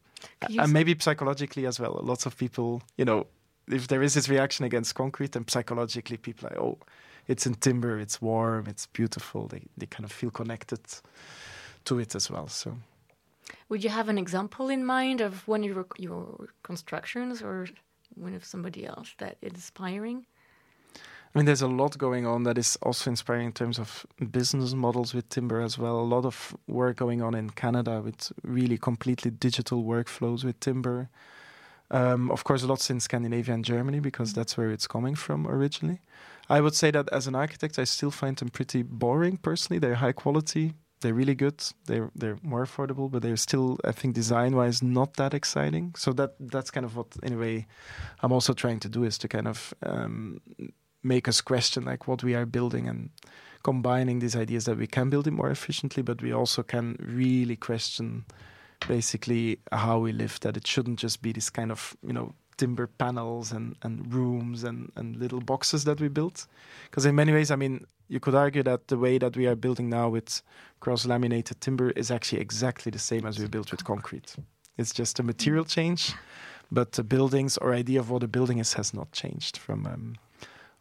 And 0.63 0.73
maybe 0.73 0.95
psychologically 0.99 1.67
as 1.67 1.79
well. 1.79 1.99
Lots 2.03 2.25
of 2.25 2.35
people, 2.35 2.81
you 2.97 3.05
know, 3.05 3.27
if 3.67 3.87
there 3.87 4.03
is 4.03 4.13
this 4.13 4.29
reaction 4.29 4.65
against 4.65 4.95
concrete, 4.95 5.31
then 5.31 5.45
psychologically 5.47 6.17
people 6.17 6.47
are 6.47 6.51
like, 6.51 6.61
oh, 6.61 6.77
it's 7.27 7.45
in 7.45 7.55
timber, 7.55 7.99
it's 7.99 8.21
warm, 8.21 8.67
it's 8.67 8.87
beautiful. 8.87 9.47
They 9.47 9.63
they 9.77 9.87
kind 9.87 10.05
of 10.05 10.11
feel 10.11 10.31
connected 10.31 10.79
to 11.83 11.99
it 11.99 12.15
as 12.15 12.31
well. 12.31 12.47
So, 12.47 12.77
would 13.69 13.83
you 13.83 13.89
have 13.89 14.09
an 14.09 14.17
example 14.17 14.69
in 14.69 14.85
mind 14.85 15.21
of 15.21 15.47
one 15.47 15.63
of 15.63 15.69
your, 15.69 15.85
your 15.97 16.49
constructions 16.63 17.41
or 17.41 17.67
one 18.15 18.33
of 18.33 18.43
somebody 18.43 18.85
else 18.85 19.13
that 19.17 19.37
is 19.41 19.53
inspiring? 19.53 20.25
I 20.95 21.37
mean, 21.37 21.45
there's 21.45 21.61
a 21.61 21.67
lot 21.67 21.95
going 21.97 22.25
on 22.25 22.43
that 22.43 22.57
is 22.57 22.75
also 22.81 23.11
inspiring 23.11 23.47
in 23.47 23.51
terms 23.51 23.77
of 23.77 24.05
business 24.31 24.73
models 24.73 25.13
with 25.13 25.29
timber 25.29 25.61
as 25.61 25.77
well. 25.77 25.99
A 25.99 26.01
lot 26.01 26.25
of 26.25 26.57
work 26.67 26.97
going 26.97 27.21
on 27.21 27.35
in 27.35 27.51
Canada 27.51 28.01
with 28.01 28.31
really 28.43 28.79
completely 28.79 29.29
digital 29.29 29.83
workflows 29.83 30.43
with 30.43 30.59
timber. 30.59 31.09
Um, 31.91 32.31
of 32.31 32.43
course, 32.43 32.63
lots 32.63 32.89
in 32.89 32.99
Scandinavia 32.99 33.53
and 33.53 33.63
Germany 33.63 33.99
because 33.99 34.33
that's 34.33 34.57
where 34.57 34.71
it's 34.71 34.87
coming 34.87 35.13
from 35.13 35.47
originally. 35.47 36.01
I 36.49 36.61
would 36.61 36.73
say 36.73 36.89
that 36.91 37.09
as 37.11 37.27
an 37.27 37.35
architect, 37.35 37.77
I 37.77 37.83
still 37.83 38.11
find 38.11 38.35
them 38.35 38.49
pretty 38.49 38.81
boring 38.81 39.37
personally. 39.37 39.79
They're 39.79 39.95
high 39.95 40.13
quality, 40.13 40.73
they're 41.01 41.13
really 41.13 41.35
good, 41.35 41.63
they're 41.85 42.11
they're 42.15 42.37
more 42.41 42.65
affordable, 42.65 43.09
but 43.09 43.21
they're 43.21 43.37
still, 43.37 43.77
I 43.85 43.91
think, 43.91 44.15
design-wise, 44.15 44.83
not 44.83 45.15
that 45.15 45.33
exciting. 45.33 45.93
So 45.95 46.13
that 46.13 46.35
that's 46.39 46.71
kind 46.71 46.85
of 46.85 46.95
what, 46.95 47.07
in 47.23 47.33
a 47.33 47.37
way, 47.37 47.67
I'm 48.21 48.31
also 48.31 48.53
trying 48.53 48.79
to 48.81 48.89
do 48.89 49.03
is 49.03 49.17
to 49.19 49.27
kind 49.27 49.47
of 49.47 49.73
um, 49.83 50.41
make 51.03 51.27
us 51.27 51.41
question 51.41 51.85
like 51.85 52.07
what 52.07 52.23
we 52.23 52.35
are 52.35 52.45
building 52.45 52.87
and 52.87 53.09
combining 53.63 54.19
these 54.19 54.35
ideas 54.35 54.65
that 54.65 54.77
we 54.77 54.87
can 54.87 55.09
build 55.09 55.27
it 55.27 55.31
more 55.31 55.49
efficiently, 55.49 56.03
but 56.03 56.21
we 56.21 56.33
also 56.33 56.63
can 56.63 56.97
really 56.99 57.55
question 57.55 58.25
basically 58.87 59.59
how 59.71 59.99
we 59.99 60.11
live. 60.11 60.39
That 60.41 60.57
it 60.57 60.67
shouldn't 60.67 60.99
just 60.99 61.21
be 61.21 61.31
this 61.31 61.49
kind 61.49 61.71
of 61.71 61.95
you 62.05 62.13
know 62.13 62.33
timber 62.59 62.87
panels 62.87 63.51
and, 63.51 63.75
and 63.81 64.13
rooms 64.13 64.63
and, 64.63 64.91
and 64.95 65.15
little 65.15 65.41
boxes 65.41 65.83
that 65.85 65.99
we 65.99 66.09
built. 66.09 66.45
Because 66.89 67.05
in 67.05 67.15
many 67.15 67.31
ways, 67.31 67.49
I 67.49 67.55
mean, 67.55 67.85
you 68.09 68.19
could 68.19 68.35
argue 68.35 68.63
that 68.63 68.87
the 68.87 68.97
way 68.97 69.17
that 69.17 69.37
we 69.37 69.47
are 69.47 69.55
building 69.55 69.89
now 69.89 70.09
with 70.09 70.41
cross 70.79 71.05
laminated 71.05 71.61
timber 71.61 71.89
is 71.91 72.11
actually 72.11 72.41
exactly 72.41 72.91
the 72.91 72.99
same 72.99 73.25
as 73.25 73.39
we 73.39 73.47
built 73.47 73.71
with 73.71 73.83
concrete. 73.83 74.35
It's 74.77 74.93
just 74.93 75.19
a 75.19 75.23
material 75.23 75.65
change, 75.65 76.13
but 76.71 76.91
the 76.91 77.03
buildings 77.03 77.57
or 77.57 77.73
idea 77.73 77.99
of 77.99 78.09
what 78.09 78.23
a 78.23 78.27
building 78.27 78.59
is 78.59 78.73
has 78.73 78.93
not 78.93 79.11
changed 79.11 79.57
from 79.57 79.85
um, 79.85 80.15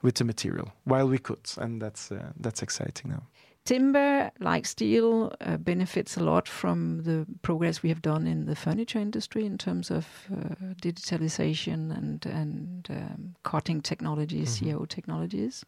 with 0.02 0.14
the 0.16 0.24
material. 0.24 0.72
While 0.84 1.08
we 1.08 1.18
could, 1.18 1.46
and 1.56 1.82
that's 1.82 2.12
uh, 2.12 2.32
that's 2.40 2.62
exciting 2.62 3.10
now. 3.10 3.22
Timber, 3.68 4.30
like 4.40 4.64
steel, 4.64 5.30
uh, 5.42 5.58
benefits 5.58 6.16
a 6.16 6.20
lot 6.20 6.48
from 6.48 7.02
the 7.02 7.26
progress 7.42 7.82
we 7.82 7.90
have 7.90 8.00
done 8.00 8.26
in 8.26 8.46
the 8.46 8.56
furniture 8.56 8.98
industry 8.98 9.44
in 9.44 9.58
terms 9.58 9.90
of 9.90 10.06
uh, 10.32 10.54
digitalization 10.80 11.94
and 11.94 12.24
and 12.24 12.88
um, 12.88 13.34
cutting 13.42 13.82
technologies, 13.82 14.58
mm-hmm. 14.58 14.78
CO 14.78 14.86
technologies. 14.86 15.66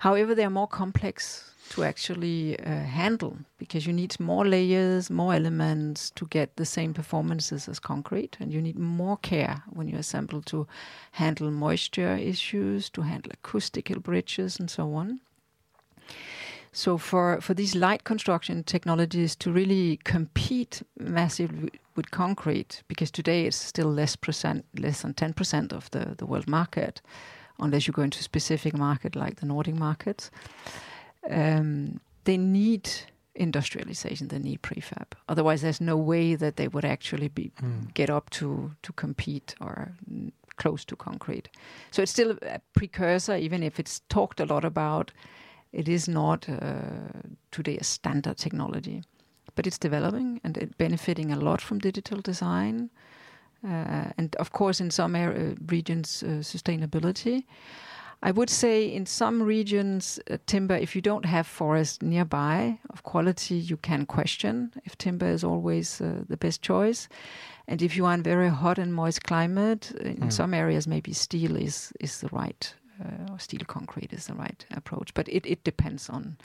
However, 0.00 0.34
they 0.34 0.44
are 0.44 0.50
more 0.50 0.68
complex 0.68 1.54
to 1.70 1.84
actually 1.84 2.60
uh, 2.60 2.84
handle 2.84 3.38
because 3.56 3.86
you 3.86 3.94
need 3.94 4.20
more 4.20 4.44
layers, 4.44 5.08
more 5.08 5.32
elements 5.32 6.10
to 6.16 6.26
get 6.26 6.56
the 6.56 6.66
same 6.66 6.92
performances 6.92 7.66
as 7.66 7.78
concrete, 7.80 8.36
and 8.40 8.52
you 8.52 8.60
need 8.60 8.78
more 8.78 9.16
care 9.16 9.62
when 9.72 9.88
you 9.88 9.96
assemble 9.96 10.42
to 10.42 10.66
handle 11.12 11.50
moisture 11.50 12.14
issues, 12.14 12.90
to 12.90 13.00
handle 13.00 13.32
acoustical 13.32 14.00
bridges, 14.00 14.60
and 14.60 14.70
so 14.70 14.92
on. 14.92 15.20
So 16.76 16.98
for, 16.98 17.40
for 17.40 17.54
these 17.54 17.74
light 17.74 18.04
construction 18.04 18.62
technologies 18.62 19.34
to 19.36 19.50
really 19.50 19.98
compete 20.04 20.82
massively 20.98 21.70
with 21.94 22.10
concrete, 22.10 22.82
because 22.86 23.10
today 23.10 23.46
it's 23.46 23.56
still 23.56 23.90
less 23.90 24.14
percent, 24.14 24.66
less 24.78 25.00
than 25.00 25.14
ten 25.14 25.32
percent 25.32 25.72
of 25.72 25.90
the, 25.92 26.14
the 26.18 26.26
world 26.26 26.46
market, 26.46 27.00
unless 27.58 27.86
you 27.86 27.94
go 27.94 28.02
into 28.02 28.18
a 28.18 28.22
specific 28.22 28.76
market 28.76 29.16
like 29.16 29.36
the 29.36 29.46
Nordic 29.46 29.74
markets, 29.74 30.30
um, 31.30 31.98
they 32.24 32.36
need 32.36 32.90
industrialization. 33.34 34.28
They 34.28 34.38
need 34.38 34.60
prefab. 34.60 35.14
Otherwise, 35.30 35.62
there's 35.62 35.80
no 35.80 35.96
way 35.96 36.36
that 36.36 36.56
they 36.56 36.68
would 36.68 36.84
actually 36.84 37.28
be 37.28 37.52
mm. 37.62 37.94
get 37.94 38.10
up 38.10 38.28
to 38.30 38.72
to 38.82 38.92
compete 38.92 39.54
or 39.62 39.94
close 40.56 40.84
to 40.84 40.96
concrete. 40.96 41.48
So 41.90 42.02
it's 42.02 42.12
still 42.12 42.36
a 42.42 42.60
precursor, 42.74 43.36
even 43.36 43.62
if 43.62 43.80
it's 43.80 44.02
talked 44.10 44.40
a 44.40 44.44
lot 44.44 44.64
about 44.64 45.10
it 45.72 45.88
is 45.88 46.08
not 46.08 46.48
uh, 46.48 46.74
today 47.50 47.76
a 47.76 47.84
standard 47.84 48.36
technology, 48.38 49.02
but 49.54 49.66
it's 49.66 49.78
developing 49.78 50.40
and 50.44 50.56
it 50.56 50.78
benefiting 50.78 51.32
a 51.32 51.36
lot 51.38 51.60
from 51.60 51.78
digital 51.78 52.20
design. 52.20 52.90
Uh, 53.64 54.12
and 54.18 54.36
of 54.36 54.52
course, 54.52 54.80
in 54.80 54.90
some 54.90 55.16
area, 55.16 55.54
regions, 55.66 56.22
uh, 56.22 56.42
sustainability. 56.42 57.44
I 58.22 58.30
would 58.30 58.48
say 58.48 58.86
in 58.86 59.06
some 59.06 59.42
regions, 59.42 60.18
uh, 60.30 60.38
timber, 60.46 60.74
if 60.74 60.96
you 60.96 61.02
don't 61.02 61.26
have 61.26 61.46
forest 61.46 62.02
nearby 62.02 62.78
of 62.90 63.02
quality, 63.02 63.56
you 63.56 63.76
can 63.76 64.06
question 64.06 64.72
if 64.84 64.96
timber 64.96 65.28
is 65.28 65.44
always 65.44 66.00
uh, 66.00 66.24
the 66.28 66.36
best 66.36 66.62
choice. 66.62 67.08
And 67.68 67.82
if 67.82 67.96
you 67.96 68.06
are 68.06 68.14
in 68.14 68.22
very 68.22 68.48
hot 68.48 68.78
and 68.78 68.94
moist 68.94 69.24
climate, 69.24 69.90
in 70.00 70.16
mm. 70.16 70.32
some 70.32 70.54
areas, 70.54 70.86
maybe 70.86 71.12
steel 71.12 71.56
is, 71.56 71.92
is 72.00 72.20
the 72.20 72.28
right 72.28 72.72
uh, 72.72 72.85
or 73.30 73.38
steel 73.38 73.62
concrete 73.66 74.12
is 74.12 74.26
the 74.26 74.34
right 74.34 74.64
approach. 74.70 75.14
But 75.14 75.28
it, 75.28 75.46
it 75.46 75.64
depends 75.64 76.08
on 76.08 76.36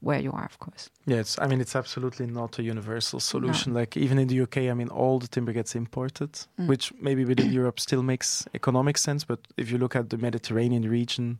where 0.00 0.20
you 0.20 0.30
are, 0.30 0.44
of 0.44 0.58
course. 0.58 0.90
Yes, 1.06 1.36
I 1.40 1.46
mean 1.48 1.60
it's 1.60 1.74
absolutely 1.74 2.26
not 2.26 2.58
a 2.58 2.62
universal 2.62 3.20
solution. 3.20 3.72
No. 3.72 3.80
Like 3.80 3.96
even 3.96 4.18
in 4.18 4.28
the 4.28 4.40
UK, 4.42 4.58
I 4.58 4.74
mean 4.74 4.88
all 4.88 5.18
the 5.18 5.28
timber 5.28 5.52
gets 5.52 5.74
imported, 5.74 6.32
mm. 6.32 6.68
which 6.68 6.92
maybe 7.00 7.24
within 7.24 7.52
Europe 7.52 7.80
still 7.80 8.02
makes 8.02 8.46
economic 8.54 8.98
sense. 8.98 9.24
But 9.24 9.40
if 9.56 9.70
you 9.70 9.78
look 9.78 9.96
at 9.96 10.10
the 10.10 10.18
Mediterranean 10.18 10.88
region, 10.88 11.38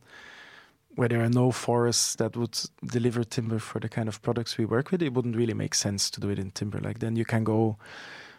where 0.96 1.08
there 1.08 1.22
are 1.22 1.28
no 1.28 1.52
forests 1.52 2.16
that 2.16 2.36
would 2.36 2.58
deliver 2.84 3.22
timber 3.22 3.60
for 3.60 3.78
the 3.78 3.88
kind 3.88 4.08
of 4.08 4.20
products 4.22 4.58
we 4.58 4.64
work 4.64 4.90
with, 4.90 5.02
it 5.02 5.14
wouldn't 5.14 5.36
really 5.36 5.54
make 5.54 5.74
sense 5.74 6.10
to 6.10 6.20
do 6.20 6.28
it 6.28 6.38
in 6.38 6.50
timber. 6.50 6.80
Like 6.80 6.98
then 6.98 7.14
you 7.14 7.24
can 7.24 7.44
go 7.44 7.76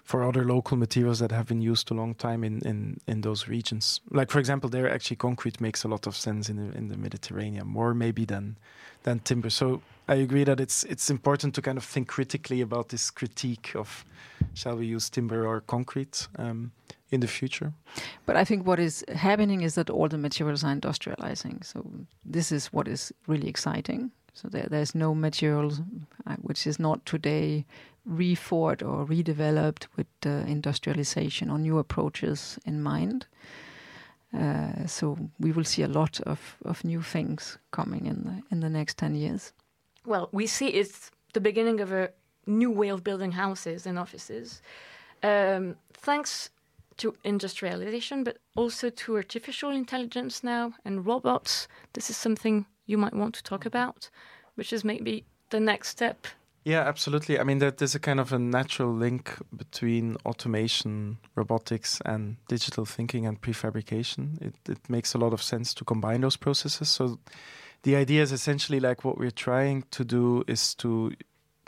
for 0.10 0.24
other 0.24 0.44
local 0.44 0.76
materials 0.76 1.20
that 1.20 1.32
have 1.32 1.46
been 1.46 1.62
used 1.62 1.92
a 1.92 1.94
long 1.94 2.16
time 2.16 2.44
in, 2.44 2.60
in, 2.66 2.98
in 3.06 3.22
those 3.22 3.48
regions. 3.48 4.02
Like 4.10 4.32
for 4.32 4.40
example, 4.40 4.68
there 4.68 4.90
actually 4.90 5.18
concrete 5.18 5.62
makes 5.62 5.84
a 5.84 5.88
lot 5.88 6.08
of 6.08 6.16
sense 6.16 6.50
in 6.50 6.56
the, 6.56 6.76
in 6.76 6.88
the 6.88 6.98
Mediterranean, 6.98 7.68
more 7.68 7.94
maybe 7.94 8.26
than 8.26 8.58
than 9.04 9.20
timber. 9.20 9.52
So 9.52 9.82
I 10.08 10.16
agree 10.16 10.44
that 10.46 10.60
it's 10.60 10.84
it's 10.86 11.12
important 11.12 11.54
to 11.54 11.62
kind 11.62 11.78
of 11.78 11.84
think 11.84 12.08
critically 12.08 12.62
about 12.62 12.90
this 12.90 13.12
critique 13.12 13.76
of 13.76 14.04
shall 14.56 14.78
we 14.78 14.88
use 14.88 15.12
timber 15.12 15.46
or 15.46 15.62
concrete 15.62 16.28
um, 16.40 16.72
in 17.12 17.20
the 17.20 17.28
future. 17.28 17.72
But 18.26 18.36
I 18.36 18.44
think 18.46 18.66
what 18.66 18.80
is 18.80 19.06
happening 19.16 19.62
is 19.62 19.76
that 19.76 19.92
all 19.92 20.10
the 20.10 20.18
materials 20.18 20.64
are 20.64 20.76
industrializing. 20.76 21.64
So 21.64 21.86
this 22.26 22.52
is 22.52 22.74
what 22.74 22.88
is 22.88 23.14
really 23.28 23.48
exciting. 23.48 24.12
So 24.34 24.48
there, 24.48 24.68
there's 24.70 24.96
no 24.96 25.14
material 25.14 25.72
uh, 26.26 26.36
which 26.42 26.66
is 26.66 26.80
not 26.80 27.06
today 27.06 27.66
refought 28.10 28.82
or 28.84 29.06
redeveloped 29.06 29.88
with 29.96 30.08
uh, 30.26 30.30
industrialization 30.48 31.52
or 31.52 31.60
new 31.60 31.78
approaches 31.78 32.60
in 32.66 32.82
mind. 32.82 33.28
Uh, 34.34 34.86
so 34.88 35.18
we 35.40 35.52
will 35.52 35.64
see 35.64 35.84
a 35.84 35.88
lot 35.88 36.20
of, 36.22 36.58
of 36.66 36.84
new 36.84 37.02
things 37.02 37.58
coming 37.72 38.06
in 38.06 38.24
the 38.24 38.56
in 38.56 38.60
the 38.60 38.70
next 38.70 38.98
ten 38.98 39.16
years. 39.16 39.54
Well, 40.06 40.30
we 40.32 40.48
see 40.48 40.68
it's 40.68 41.12
the 41.34 41.42
beginning 41.42 41.82
of 41.82 41.92
a 41.92 42.10
new 42.46 42.72
way 42.72 42.90
of 42.92 43.04
building 43.04 43.32
houses 43.32 43.86
and 43.86 44.00
offices, 44.00 44.62
um, 45.24 45.76
thanks 45.94 46.50
to 46.98 47.16
industrialization, 47.24 48.24
but 48.24 48.38
also 48.56 48.90
to 48.90 49.16
artificial 49.16 49.72
intelligence 49.72 50.44
now 50.44 50.74
and 50.86 51.06
robots. 51.06 51.68
This 51.94 52.10
is 52.10 52.18
something 52.18 52.66
you 52.86 52.98
might 52.98 53.14
want 53.14 53.36
to 53.36 53.44
talk 53.44 53.66
about, 53.66 54.10
which 54.56 54.74
is 54.74 54.84
maybe 54.84 55.24
the 55.50 55.60
next 55.60 55.90
step 55.90 56.28
yeah, 56.70 56.82
absolutely. 56.82 57.40
I 57.40 57.44
mean, 57.44 57.58
there's 57.58 57.96
a 57.96 58.00
kind 58.00 58.20
of 58.20 58.32
a 58.32 58.38
natural 58.38 58.94
link 58.94 59.36
between 59.56 60.18
automation, 60.24 61.18
robotics, 61.34 62.00
and 62.06 62.38
digital 62.48 62.86
thinking 62.86 63.26
and 63.26 63.42
prefabrication. 63.42 64.40
It, 64.40 64.54
it 64.70 64.90
makes 64.90 65.16
a 65.16 65.18
lot 65.18 65.34
of 65.34 65.42
sense 65.42 65.74
to 65.74 65.84
combine 65.84 66.22
those 66.22 66.38
processes. 66.38 66.90
So, 66.90 67.18
the 67.82 67.96
idea 67.96 68.22
is 68.22 68.32
essentially 68.32 68.80
like 68.80 69.04
what 69.04 69.18
we're 69.18 69.32
trying 69.32 69.86
to 69.92 70.04
do 70.06 70.44
is 70.48 70.76
to 70.76 71.14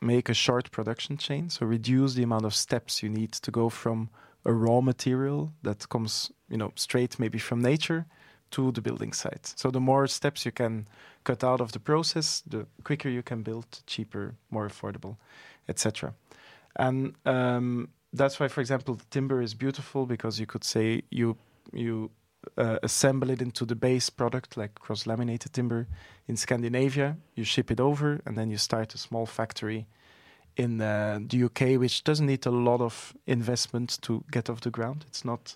make 0.01 0.29
a 0.29 0.35
short 0.35 0.69
production 0.69 1.17
chain, 1.17 1.49
so 1.49 1.65
reduce 1.65 2.13
the 2.13 2.23
amount 2.23 2.45
of 2.45 2.53
steps 2.53 3.01
you 3.01 3.09
need 3.09 3.31
to 3.31 3.49
go 3.49 3.69
from 3.69 4.09
a 4.45 4.53
raw 4.53 4.81
material 4.81 5.53
that 5.63 5.89
comes, 5.89 6.31
you 6.49 6.57
know, 6.57 6.73
straight 6.75 7.19
maybe 7.19 7.39
from 7.39 7.61
nature 7.61 8.05
to 8.51 8.71
the 8.71 8.81
building 8.81 9.13
site. 9.13 9.53
So 9.55 9.71
the 9.71 9.79
more 9.79 10.05
steps 10.07 10.45
you 10.45 10.51
can 10.51 10.87
cut 11.23 11.43
out 11.43 11.61
of 11.61 11.71
the 11.71 11.79
process, 11.79 12.41
the 12.47 12.65
quicker 12.83 13.09
you 13.09 13.23
can 13.23 13.43
build, 13.43 13.65
cheaper, 13.85 14.35
more 14.49 14.67
affordable, 14.67 15.17
etc. 15.67 16.13
And 16.75 17.15
um, 17.25 17.89
that's 18.13 18.39
why, 18.39 18.47
for 18.47 18.61
example, 18.61 18.99
timber 19.09 19.41
is 19.41 19.53
beautiful 19.53 20.05
because 20.05 20.39
you 20.39 20.45
could 20.45 20.63
say 20.63 21.03
you 21.09 21.37
you 21.73 22.11
uh, 22.57 22.79
assemble 22.83 23.29
it 23.29 23.41
into 23.41 23.65
the 23.65 23.75
base 23.75 24.09
product, 24.09 24.57
like 24.57 24.75
cross-laminated 24.75 25.53
timber 25.53 25.87
in 26.27 26.35
Scandinavia. 26.35 27.17
You 27.35 27.43
ship 27.43 27.71
it 27.71 27.79
over, 27.79 28.19
and 28.25 28.37
then 28.37 28.49
you 28.49 28.57
start 28.57 28.95
a 28.95 28.97
small 28.97 29.25
factory 29.25 29.85
in 30.57 30.81
uh, 30.81 31.19
the 31.27 31.43
UK, 31.43 31.79
which 31.79 32.03
doesn't 32.03 32.25
need 32.25 32.45
a 32.45 32.51
lot 32.51 32.81
of 32.81 33.13
investment 33.25 33.99
to 34.01 34.23
get 34.31 34.49
off 34.49 34.61
the 34.61 34.71
ground. 34.71 35.05
It's 35.07 35.23
not 35.23 35.55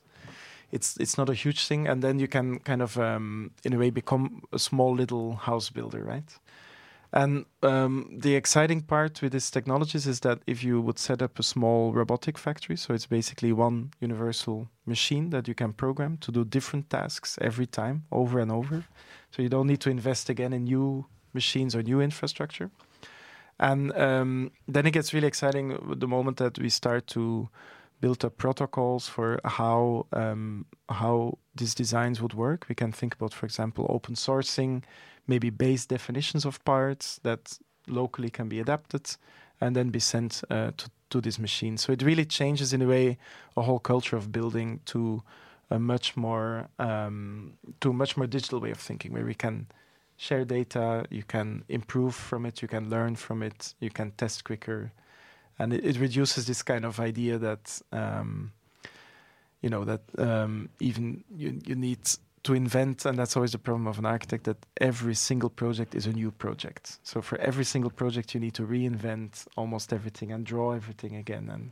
it's 0.76 0.98
it's 0.98 1.18
not 1.18 1.30
a 1.30 1.34
huge 1.34 1.68
thing, 1.68 1.88
and 1.88 2.02
then 2.02 2.20
you 2.20 2.28
can 2.28 2.60
kind 2.60 2.82
of 2.82 2.98
um, 2.98 3.52
in 3.64 3.74
a 3.74 3.78
way 3.78 3.90
become 3.92 4.42
a 4.52 4.60
small 4.60 4.94
little 4.94 5.36
house 5.36 5.70
builder, 5.72 6.04
right? 6.04 6.40
And 7.14 7.46
um, 7.64 8.10
the 8.12 8.36
exciting 8.36 8.82
part 8.82 9.22
with 9.22 9.32
these 9.32 9.50
technologies 9.50 10.06
is 10.06 10.20
that 10.20 10.40
if 10.46 10.64
you 10.64 10.82
would 10.82 11.00
set 11.00 11.22
up 11.22 11.40
a 11.40 11.44
small 11.44 11.94
robotic 11.94 12.38
factory, 12.38 12.76
so 12.76 12.94
it's 12.94 13.06
basically 13.06 13.54
one 13.54 13.92
universal 14.02 14.68
machine 14.86 15.30
that 15.30 15.48
you 15.48 15.56
can 15.56 15.72
program 15.72 16.18
to 16.18 16.32
do 16.32 16.44
different 16.44 16.90
tasks 16.90 17.38
every 17.40 17.68
time, 17.68 18.04
over 18.12 18.40
and 18.40 18.52
over. 18.52 18.84
So 19.32 19.42
you 19.42 19.50
don't 19.50 19.68
need 19.68 19.80
to 19.82 19.90
invest 19.90 20.30
again 20.30 20.52
in 20.52 20.66
new 20.66 21.06
machines 21.34 21.74
or 21.74 21.84
new 21.84 22.02
infrastructure. 22.02 22.70
And 23.60 23.94
um, 23.94 24.52
then 24.68 24.86
it 24.86 24.92
gets 24.92 25.14
really 25.14 25.28
exciting 25.28 25.96
the 25.98 26.08
moment 26.08 26.38
that 26.38 26.60
we 26.60 26.70
start 26.70 27.08
to 27.08 27.48
built 28.06 28.24
up 28.24 28.38
protocols 28.38 29.08
for 29.16 29.40
how 29.44 30.06
um, 30.22 30.66
how 30.90 31.38
these 31.60 31.76
designs 31.84 32.18
would 32.22 32.36
work. 32.36 32.60
We 32.70 32.76
can 32.76 32.92
think 32.92 33.16
about, 33.16 33.34
for 33.34 33.46
example, 33.46 33.84
open 33.90 34.16
sourcing, 34.16 34.84
maybe 35.26 35.50
base 35.50 35.88
definitions 35.88 36.46
of 36.46 36.60
parts 36.64 37.20
that 37.24 37.42
locally 37.88 38.30
can 38.30 38.48
be 38.50 38.60
adapted 38.60 39.06
and 39.60 39.76
then 39.76 39.90
be 39.90 40.00
sent 40.00 40.44
uh, 40.50 40.72
to 40.78 40.88
to 41.10 41.22
this 41.22 41.40
machine. 41.40 41.78
So 41.78 41.94
it 41.94 42.02
really 42.04 42.26
changes 42.26 42.74
in 42.74 42.82
a 42.82 42.88
way 42.88 43.18
a 43.56 43.62
whole 43.62 43.80
culture 43.80 44.18
of 44.18 44.32
building 44.32 44.80
to 44.86 45.24
a 45.70 45.80
much 45.80 46.16
more 46.16 46.68
um, 46.78 47.54
to 47.80 47.90
a 47.90 47.94
much 47.94 48.18
more 48.18 48.28
digital 48.28 48.60
way 48.60 48.72
of 48.72 48.80
thinking, 48.88 49.14
where 49.14 49.26
we 49.26 49.36
can 49.36 49.68
share 50.18 50.46
data, 50.46 51.06
you 51.10 51.24
can 51.24 51.64
improve 51.68 52.14
from 52.14 52.46
it, 52.46 52.62
you 52.62 52.68
can 52.68 52.90
learn 52.90 53.16
from 53.16 53.44
it, 53.44 53.76
you 53.80 53.90
can 53.90 54.12
test 54.12 54.44
quicker 54.44 54.92
and 55.60 55.74
it, 55.74 55.86
it 55.86 56.00
reduces 56.00 56.46
this 56.46 56.64
kind 56.64 56.86
of 56.86 57.00
idea 57.00 57.38
that 57.38 57.82
um, 57.92 58.52
you 59.62 59.70
know 59.70 59.84
that 59.84 60.02
um, 60.18 60.70
even 60.80 61.24
you 61.36 61.60
you 61.66 61.76
need 61.76 62.00
to 62.44 62.54
invent, 62.54 63.06
and 63.06 63.18
that's 63.18 63.36
always 63.36 63.52
the 63.52 63.58
problem 63.58 63.88
of 63.88 63.98
an 63.98 64.06
architect 64.06 64.44
that 64.44 64.58
every 64.80 65.16
single 65.16 65.50
project 65.50 65.96
is 65.96 66.06
a 66.06 66.12
new 66.12 66.30
project. 66.30 67.00
So 67.02 67.22
for 67.22 67.40
every 67.40 67.66
single 67.66 67.90
project, 67.90 68.36
you 68.36 68.40
need 68.40 68.54
to 68.54 68.64
reinvent 68.64 69.48
almost 69.58 69.92
everything 69.92 70.32
and 70.32 70.46
draw 70.46 70.74
everything 70.74 71.16
again, 71.16 71.50
and 71.50 71.72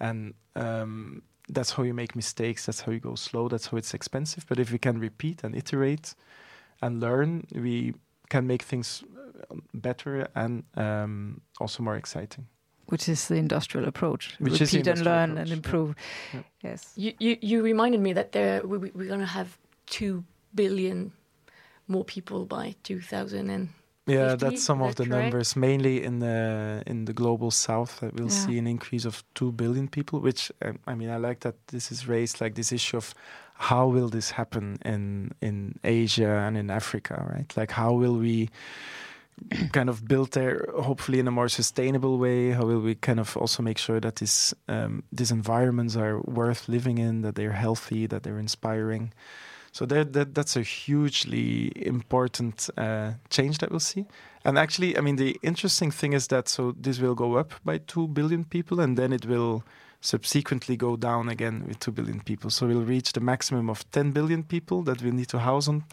and 0.00 0.34
um, 0.54 1.22
that's 1.48 1.72
how 1.72 1.82
you 1.82 1.94
make 1.94 2.14
mistakes. 2.16 2.66
That's 2.66 2.80
how 2.80 2.92
you 2.92 3.00
go 3.00 3.14
slow. 3.14 3.48
That's 3.48 3.66
how 3.66 3.76
it's 3.76 3.94
expensive. 3.94 4.46
But 4.48 4.58
if 4.58 4.72
we 4.72 4.78
can 4.78 4.98
repeat 4.98 5.44
and 5.44 5.54
iterate 5.54 6.14
and 6.80 7.00
learn, 7.00 7.46
we 7.54 7.94
can 8.28 8.46
make 8.46 8.62
things 8.62 9.04
better 9.72 10.28
and 10.34 10.64
um, 10.76 11.40
also 11.60 11.82
more 11.82 11.96
exciting. 11.96 12.46
Which 12.86 13.08
is 13.08 13.28
the 13.28 13.36
industrial 13.36 13.88
approach. 13.88 14.34
Which 14.38 14.60
is 14.60 14.72
repeat 14.72 14.86
and 14.88 15.04
learn 15.04 15.30
approach, 15.30 15.40
and 15.50 15.52
improve. 15.52 15.94
Yeah. 16.32 16.40
Yes. 16.62 16.92
You, 16.96 17.12
you, 17.18 17.36
you 17.40 17.62
reminded 17.62 18.00
me 18.00 18.12
that 18.14 18.32
there 18.32 18.62
we, 18.66 18.78
we- 18.78 18.92
we're 18.94 19.08
going 19.08 19.20
to 19.20 19.26
have 19.26 19.56
2 19.86 20.22
billion 20.54 21.12
more 21.88 22.04
people 22.04 22.44
by 22.46 22.74
2000 22.82 23.50
and 23.50 23.68
Yeah, 24.06 24.30
50, 24.30 24.44
that's 24.46 24.62
some 24.64 24.82
of 24.84 24.94
the 24.94 25.04
right. 25.04 25.22
numbers. 25.22 25.56
Mainly 25.56 26.02
in 26.04 26.18
the 26.20 26.82
in 26.86 27.04
the 27.06 27.12
global 27.14 27.50
south, 27.50 28.00
that 28.00 28.12
we'll 28.14 28.28
Yeah. 28.30 28.46
see 28.46 28.58
an 28.58 28.66
increase 28.66 29.06
of 29.08 29.22
two 29.34 29.50
billion 29.52 29.88
people. 29.88 30.20
Which 30.20 30.52
um, 30.62 30.78
I 30.86 30.94
mean, 30.94 31.10
I 31.10 31.16
like 31.28 31.40
that 31.40 31.54
this 31.68 31.90
is 31.92 32.06
raised 32.08 32.40
like 32.40 32.54
this 32.54 32.72
issue 32.72 32.96
of 32.98 33.14
how 33.70 33.86
will 33.92 34.08
this 34.10 34.30
happen 34.32 34.76
in 34.84 35.30
in 35.40 35.78
Asia 35.84 36.30
and 36.46 36.56
in 36.56 36.70
Africa, 36.70 37.14
right? 37.34 37.56
Like 37.56 37.72
how 37.72 37.92
will 38.00 38.18
we 38.18 38.48
kind 39.72 39.88
of 39.88 40.06
build 40.06 40.32
there, 40.32 40.66
hopefully 40.80 41.18
in 41.18 41.28
a 41.28 41.30
more 41.30 41.48
sustainable 41.48 42.18
way? 42.18 42.52
How 42.52 42.64
will 42.64 42.80
we 42.80 42.94
kind 42.94 43.20
of 43.20 43.36
also 43.36 43.62
make 43.62 43.78
sure 43.78 44.00
that 44.00 44.16
this 44.16 44.54
um, 44.68 45.02
these 45.12 45.30
environments 45.34 45.96
are 45.96 46.20
worth 46.20 46.68
living 46.68 46.98
in, 46.98 47.22
that 47.22 47.34
they're 47.34 47.52
healthy, 47.52 48.06
that 48.06 48.22
they're 48.22 48.38
inspiring? 48.38 49.12
So 49.72 49.86
that, 49.86 50.12
that 50.12 50.34
that's 50.34 50.56
a 50.56 50.62
hugely 50.62 51.72
important 51.74 52.70
uh, 52.76 53.14
change 53.28 53.58
that 53.58 53.70
we'll 53.70 53.80
see. 53.80 54.06
And 54.44 54.56
actually, 54.56 54.96
I 54.96 55.00
mean, 55.00 55.16
the 55.16 55.36
interesting 55.42 55.90
thing 55.90 56.12
is 56.12 56.28
that 56.28 56.48
so 56.48 56.74
this 56.80 57.00
will 57.00 57.14
go 57.14 57.38
up 57.38 57.54
by 57.64 57.78
two 57.78 58.06
billion 58.08 58.44
people, 58.44 58.78
and 58.80 58.96
then 58.96 59.12
it 59.12 59.26
will 59.26 59.64
subsequently 60.00 60.76
go 60.76 60.96
down 60.96 61.28
again 61.28 61.64
with 61.66 61.80
two 61.80 61.90
billion 61.90 62.20
people. 62.20 62.50
So 62.50 62.66
we'll 62.66 62.82
reach 62.82 63.12
the 63.12 63.20
maximum 63.20 63.68
of 63.70 63.90
ten 63.90 64.12
billion 64.12 64.44
people 64.44 64.82
that 64.82 65.02
we 65.02 65.10
need 65.10 65.28
to 65.28 65.38
house 65.38 65.66
on 65.66 65.84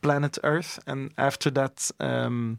planet 0.00 0.38
Earth, 0.42 0.78
and 0.86 1.10
after 1.18 1.50
that, 1.52 1.90
um, 2.00 2.58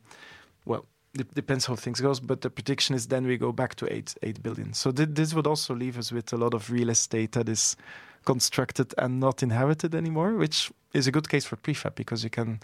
well. 0.66 0.86
It 1.20 1.34
depends 1.34 1.66
how 1.66 1.76
things 1.76 2.00
goes, 2.00 2.20
but 2.20 2.42
the 2.42 2.50
prediction 2.52 2.96
is 2.96 3.08
then 3.08 3.26
we 3.26 3.38
go 3.38 3.52
back 3.52 3.74
to 3.76 3.92
eight 3.92 4.14
eight 4.22 4.44
billion. 4.44 4.74
So 4.74 4.92
thi- 4.92 5.06
this 5.06 5.34
would 5.34 5.48
also 5.48 5.74
leave 5.74 5.98
us 5.98 6.12
with 6.12 6.32
a 6.34 6.38
lot 6.38 6.54
of 6.54 6.70
real 6.70 6.90
estate 6.90 7.32
that 7.32 7.50
is 7.50 7.76
constructed 8.24 8.94
and 9.00 9.20
not 9.20 9.42
inhabited 9.42 9.96
anymore, 9.96 10.36
which 10.36 10.72
is 10.94 11.08
a 11.08 11.12
good 11.12 11.28
case 11.28 11.44
for 11.48 11.56
prefab 11.56 11.96
because 11.96 12.24
you 12.24 12.30
can 12.30 12.60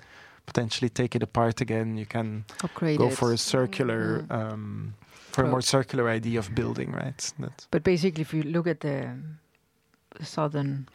potentially 0.46 0.90
take 0.90 1.16
it 1.16 1.24
apart 1.24 1.62
again. 1.62 1.98
You 1.98 2.06
can 2.06 2.46
Upgrade 2.64 3.00
go 3.00 3.08
it. 3.08 3.18
for 3.18 3.32
a 3.34 3.38
circular, 3.38 4.20
Mm. 4.30 4.32
um, 4.32 4.94
for 5.32 5.46
a 5.46 5.48
more 5.50 5.62
circular 5.64 6.08
idea 6.10 6.38
of 6.38 6.54
building, 6.54 6.92
right? 6.92 7.34
That, 7.40 7.68
But 7.72 7.84
basically, 7.84 8.22
if 8.22 8.34
you 8.36 8.44
look 8.44 8.68
at 8.68 8.80
the 8.82 9.16
southern 10.22 10.88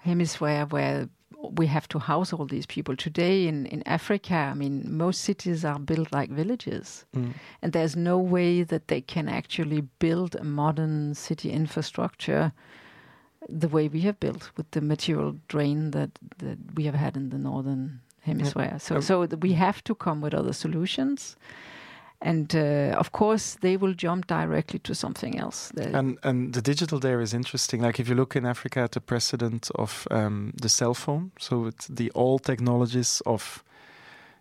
hemisphere 0.00 0.66
where 0.68 1.08
we 1.42 1.66
have 1.66 1.86
to 1.88 1.98
house 1.98 2.32
all 2.32 2.46
these 2.46 2.66
people 2.66 2.96
today 2.96 3.46
in, 3.46 3.66
in 3.66 3.82
Africa, 3.86 4.34
I 4.34 4.54
mean, 4.54 4.84
most 4.96 5.20
cities 5.22 5.64
are 5.64 5.78
built 5.78 6.12
like 6.12 6.30
villages. 6.30 7.04
mm, 7.14 7.32
And 7.62 7.72
there's 7.72 7.94
no 7.96 8.18
way 8.18 8.62
that 8.62 8.88
they 8.88 9.00
can 9.00 9.28
actually 9.28 9.82
build 9.98 10.34
a 10.34 10.44
modern 10.44 11.14
city 11.14 11.50
infrastructure 11.50 12.52
the 13.48 13.68
way 13.68 13.88
we 13.88 14.00
have 14.00 14.18
built 14.18 14.50
with 14.56 14.70
the 14.72 14.80
material 14.80 15.36
drain 15.48 15.92
that, 15.92 16.10
that 16.38 16.58
we 16.74 16.84
have 16.84 16.94
had 16.94 17.16
in 17.16 17.30
the 17.30 17.38
northern 17.38 18.00
hemisphere. 18.22 18.78
So, 18.80 18.96
Um, 18.96 19.02
so 19.02 19.26
we 19.40 19.52
have 19.52 19.84
to 19.84 19.94
come 19.94 20.20
with 20.20 20.34
other 20.34 20.52
solutions. 20.52 21.36
And 22.20 22.54
uh, 22.54 22.96
of 22.98 23.12
course, 23.12 23.56
they 23.60 23.76
will 23.76 23.94
jump 23.94 24.26
directly 24.26 24.78
to 24.80 24.94
something 24.94 25.38
else. 25.38 25.70
And 25.76 26.18
and 26.22 26.52
the 26.54 26.62
digital 26.62 26.98
there 26.98 27.20
is 27.20 27.34
interesting. 27.34 27.82
Like 27.82 28.00
if 28.00 28.08
you 28.08 28.14
look 28.14 28.36
in 28.36 28.46
Africa 28.46 28.80
at 28.80 28.92
the 28.92 29.00
precedent 29.00 29.70
of 29.74 30.08
um, 30.10 30.52
the 30.62 30.68
cell 30.68 30.94
phone, 30.94 31.30
so 31.38 31.66
it's 31.66 31.86
the 31.88 32.10
old 32.14 32.42
technologies 32.42 33.22
of 33.26 33.62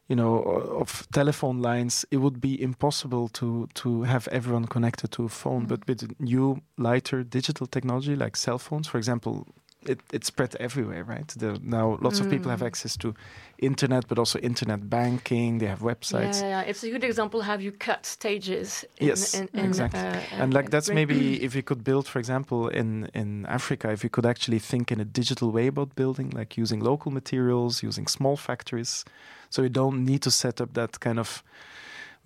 you 0.07 0.15
know 0.15 0.37
of 0.79 1.07
telephone 1.11 1.61
lines, 1.61 2.05
it 2.11 2.17
would 2.17 2.39
be 2.39 2.61
impossible 2.61 3.27
to 3.29 3.67
to 3.73 4.03
have 4.03 4.29
everyone 4.31 4.67
connected 4.67 5.11
to 5.11 5.25
a 5.25 5.29
phone. 5.29 5.65
Mm. 5.65 5.67
But 5.67 5.87
with 5.87 6.19
new 6.19 6.61
lighter 6.77 7.23
digital 7.23 7.67
technology 7.67 8.15
like 8.15 8.37
cell 8.37 8.57
phones, 8.57 8.87
for 8.87 8.97
example. 8.97 9.45
It, 9.85 9.99
it 10.11 10.25
spread 10.25 10.55
everywhere, 10.59 11.03
right? 11.03 11.27
The, 11.27 11.59
now 11.61 11.97
lots 12.01 12.19
of 12.19 12.29
people 12.29 12.49
have 12.51 12.61
Mm. 12.63 12.67
access 12.67 12.97
to 12.97 13.13
internet, 13.57 14.07
but 14.07 14.17
also 14.17 14.39
internet 14.39 14.89
banking. 14.89 15.59
They 15.59 15.67
have 15.67 15.81
websites. 15.81 16.41
Yeah, 16.41 16.49
yeah, 16.49 16.69
it's 16.69 16.83
a 16.83 16.89
good 16.89 17.03
example 17.03 17.41
how 17.41 17.57
you 17.57 17.71
cut 17.71 18.05
stages. 18.05 18.85
In, 18.97 19.07
Yes, 19.07 19.33
in, 19.33 19.49
in, 19.53 19.65
exactly. 19.65 19.99
uh, 19.99 20.41
and 20.41 20.53
like 20.53 20.65
uh, 20.65 20.69
that's 20.69 20.89
maybe 20.89 21.43
if 21.43 21.53
we 21.55 21.61
could 21.61 21.83
build 21.83 22.07
for 22.07 22.19
example 22.19 22.67
in 22.69 23.09
in 23.13 23.45
africa 23.45 23.91
if 23.91 24.03
we 24.03 24.09
could 24.09 24.25
actually 24.25 24.59
think 24.59 24.91
in 24.91 24.99
a 24.99 25.05
digital 25.05 25.51
way 25.51 25.67
about 25.67 25.95
building 25.95 26.29
like 26.31 26.61
using 26.61 26.79
local 26.83 27.11
materials 27.11 27.83
using 27.83 28.07
small 28.07 28.37
factories 28.37 29.05
so 29.49 29.61
we 29.61 29.69
don't 29.69 30.03
need 30.05 30.21
to 30.21 30.31
set 30.31 30.61
up 30.61 30.73
that 30.73 30.99
kind 30.99 31.19
of 31.19 31.43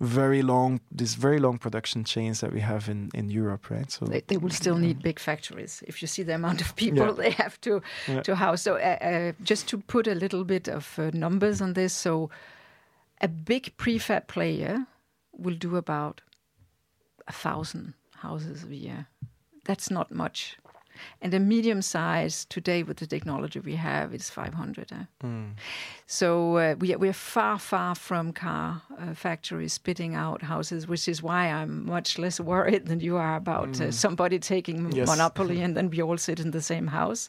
very 0.00 0.42
long 0.42 0.80
this 0.90 1.14
very 1.14 1.38
long 1.38 1.58
production 1.58 2.04
chains 2.04 2.40
that 2.40 2.52
we 2.52 2.60
have 2.60 2.88
in 2.88 3.10
in 3.12 3.28
europe 3.30 3.68
right 3.70 3.90
so 3.92 4.06
they, 4.06 4.22
they 4.28 4.38
will 4.38 4.50
still 4.50 4.76
need 4.78 5.02
big 5.02 5.18
factories. 5.18 5.82
If 5.86 6.00
you 6.00 6.08
see 6.08 6.24
the 6.24 6.34
amount 6.34 6.60
of 6.62 6.74
people 6.76 7.06
Yeah. 7.06 7.12
they 7.22 7.30
have 7.32 7.60
to 7.60 7.82
Yeah. 8.08 8.22
to 8.22 8.34
house. 8.34 8.62
So, 8.62 8.76
uh, 8.76 8.98
uh, 9.10 9.32
just 9.42 9.68
to 9.68 9.78
put 9.78 10.06
a 10.06 10.14
little 10.14 10.44
bit 10.44 10.68
of 10.68 10.98
uh, 10.98 11.10
numbers 11.12 11.60
on 11.60 11.74
this, 11.74 11.92
so 11.92 12.30
a 13.20 13.28
big 13.28 13.76
prefab 13.76 14.26
player 14.26 14.86
will 15.32 15.56
do 15.58 15.76
about 15.76 16.22
a 17.28 17.32
thousand 17.32 17.92
houses 18.22 18.64
a 18.64 18.74
year. 18.74 19.06
That's 19.66 19.90
not 19.90 20.10
much. 20.10 20.56
And 21.22 21.34
a 21.34 21.38
medium 21.38 21.82
size 21.82 22.46
today, 22.46 22.82
with 22.82 22.96
the 22.96 23.06
technology 23.06 23.60
we 23.60 23.76
have, 23.76 24.14
is 24.14 24.30
500. 24.30 24.92
eh? 24.92 25.04
Mm. 25.24 25.50
So 26.06 26.56
uh, 26.56 26.74
we 26.78 26.96
we 26.96 27.08
are 27.08 27.12
far, 27.34 27.58
far 27.58 27.94
from 27.94 28.32
car 28.32 28.82
uh, 28.98 29.14
factories 29.14 29.72
spitting 29.72 30.14
out 30.16 30.42
houses, 30.42 30.86
which 30.88 31.08
is 31.08 31.22
why 31.22 31.46
I'm 31.62 31.86
much 31.86 32.18
less 32.18 32.40
worried 32.40 32.86
than 32.86 33.00
you 33.00 33.16
are 33.16 33.36
about 33.36 33.80
uh, 33.80 33.88
Mm. 33.88 33.92
somebody 33.92 34.38
taking 34.38 34.90
Yes. 34.96 35.08
monopoly 35.08 35.62
and 35.64 35.74
then 35.74 35.90
we 35.90 36.02
all 36.02 36.18
sit 36.18 36.40
in 36.40 36.50
the 36.50 36.60
same 36.62 36.86
house. 36.90 37.28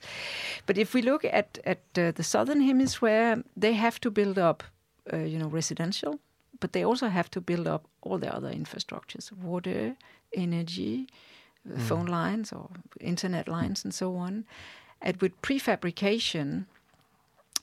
But 0.66 0.78
if 0.78 0.94
we 0.94 1.02
look 1.02 1.24
at 1.26 1.60
at 1.66 1.80
uh, 1.98 2.12
the 2.16 2.24
southern 2.24 2.62
hemisphere, 2.62 3.44
they 3.62 3.74
have 3.74 4.00
to 4.00 4.10
build 4.12 4.38
up, 4.38 4.64
uh, 5.14 5.18
you 5.32 5.38
know, 5.38 5.50
residential, 5.56 6.14
but 6.60 6.72
they 6.72 6.86
also 6.86 7.08
have 7.08 7.30
to 7.30 7.42
build 7.42 7.68
up 7.68 7.82
all 8.02 8.20
the 8.20 8.36
other 8.38 8.52
infrastructures: 8.54 9.32
water, 9.32 9.96
energy, 10.34 10.96
uh, 11.02 11.06
Mm. 11.68 11.80
phone 11.88 12.06
lines, 12.08 12.52
or 12.54 12.70
internet 13.00 13.48
lines, 13.48 13.84
and 13.86 13.94
so 13.94 14.16
on. 14.16 14.46
And 15.02 15.18
with 15.22 15.40
prefabrication, 15.42 16.66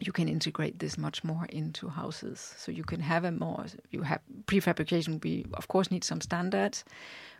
you 0.00 0.12
can 0.12 0.28
integrate 0.28 0.78
this 0.78 0.96
much 0.96 1.24
more 1.24 1.46
into 1.48 1.88
houses. 1.88 2.54
So 2.58 2.70
you 2.72 2.84
can 2.84 3.00
have 3.00 3.24
a 3.24 3.32
more 3.32 3.66
you 3.90 4.02
have 4.02 4.20
prefabrication. 4.46 5.22
We 5.24 5.46
of 5.54 5.66
course 5.68 5.90
need 5.90 6.04
some 6.04 6.20
standards, 6.20 6.84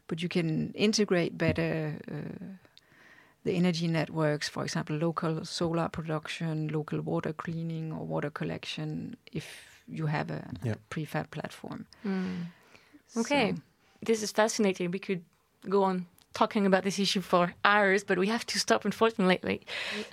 but 0.08 0.20
you 0.22 0.28
can 0.28 0.72
integrate 0.74 1.38
better 1.38 1.98
uh, 2.10 2.44
the 3.44 3.52
energy 3.54 3.86
networks. 3.86 4.48
For 4.48 4.64
example, 4.64 4.96
local 4.96 5.44
solar 5.44 5.88
production, 5.88 6.68
local 6.68 7.00
water 7.00 7.32
cleaning 7.32 7.92
or 7.92 8.04
water 8.04 8.30
collection. 8.30 9.16
If 9.32 9.46
you 9.86 10.06
have 10.06 10.30
a 10.30 10.42
Yeah. 10.64 10.74
prefab 10.90 11.30
platform. 11.30 11.86
Mm. 12.04 12.46
Okay. 13.16 13.52
So- 13.54 13.62
This 14.06 14.22
is 14.22 14.32
fascinating. 14.32 14.90
We 14.92 14.98
could 14.98 15.22
go 15.68 15.82
on 15.84 16.06
talking 16.34 16.66
about 16.66 16.84
this 16.84 16.98
issue 16.98 17.20
for 17.20 17.54
hours, 17.64 18.04
but 18.04 18.18
we 18.18 18.28
have 18.28 18.46
to 18.46 18.58
stop, 18.58 18.84
unfortunately. 18.84 19.66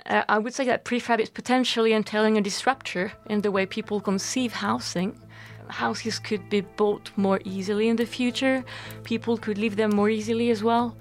Uh, 0.06 0.24
I 0.28 0.38
would 0.38 0.54
say 0.54 0.64
that 0.64 0.84
prefab 0.84 1.20
is 1.20 1.30
potentially 1.30 1.92
entailing 1.92 2.36
a 2.36 2.40
disruptor 2.40 3.12
in 3.30 3.42
the 3.42 3.50
way 3.50 3.66
people 3.66 4.00
conceive 4.00 4.52
housing. 4.52 5.18
Houses 5.68 6.18
could 6.18 6.48
be 6.48 6.60
built 6.62 7.10
more 7.16 7.40
easily 7.44 7.88
in 7.88 7.96
the 7.96 8.06
future. 8.06 8.64
People 9.04 9.36
could 9.36 9.58
live 9.58 9.76
them 9.76 9.90
more 9.94 10.10
easily 10.10 10.50
as 10.50 10.62
well. 10.62 10.96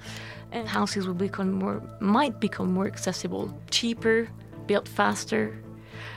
And 0.51 0.67
houses 0.67 1.07
will 1.07 1.13
become 1.15 1.51
more, 1.53 1.81
might 1.99 2.39
become 2.39 2.71
more 2.71 2.87
accessible, 2.87 3.53
cheaper, 3.71 4.29
built 4.67 4.87
faster. 4.87 5.57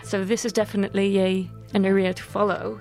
So 0.02 0.24
this 0.24 0.44
is 0.44 0.52
definitely 0.52 1.20
a 1.20 1.50
an 1.74 1.84
area 1.84 2.14
to 2.14 2.22
follow. 2.22 2.80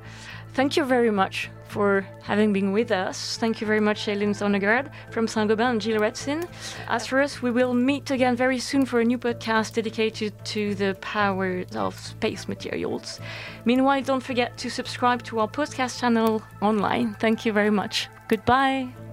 Thank 0.53 0.77
you 0.77 0.85
very 0.85 1.11
much 1.11 1.49
for 1.77 2.03
having 2.23 2.51
been 2.53 2.71
with 2.71 2.91
us. 2.91 3.37
Thank 3.37 3.61
you 3.61 3.67
very 3.67 3.79
much, 3.79 4.09
Eileen 4.09 4.33
Sonnegaard 4.33 4.89
from 5.11 5.27
Saint-Gobain 5.27 5.69
and 5.73 5.81
Gilles 5.83 5.99
Retsin. 5.99 6.47
As 6.87 7.05
for 7.05 7.21
us, 7.21 7.39
we 7.43 7.51
will 7.51 7.75
meet 7.75 8.09
again 8.09 8.35
very 8.35 8.57
soon 8.57 8.83
for 8.83 8.99
a 8.99 9.05
new 9.05 9.19
podcast 9.19 9.75
dedicated 9.75 10.33
to 10.45 10.73
the 10.73 10.97
powers 11.01 11.75
of 11.75 11.93
space 11.99 12.47
materials. 12.47 13.19
Meanwhile, 13.65 14.01
don't 14.01 14.23
forget 14.23 14.57
to 14.57 14.71
subscribe 14.71 15.21
to 15.25 15.39
our 15.39 15.47
podcast 15.47 15.99
channel 15.99 16.41
online. 16.63 17.15
Thank 17.19 17.45
you 17.45 17.53
very 17.53 17.69
much. 17.69 18.07
Goodbye. 18.27 19.06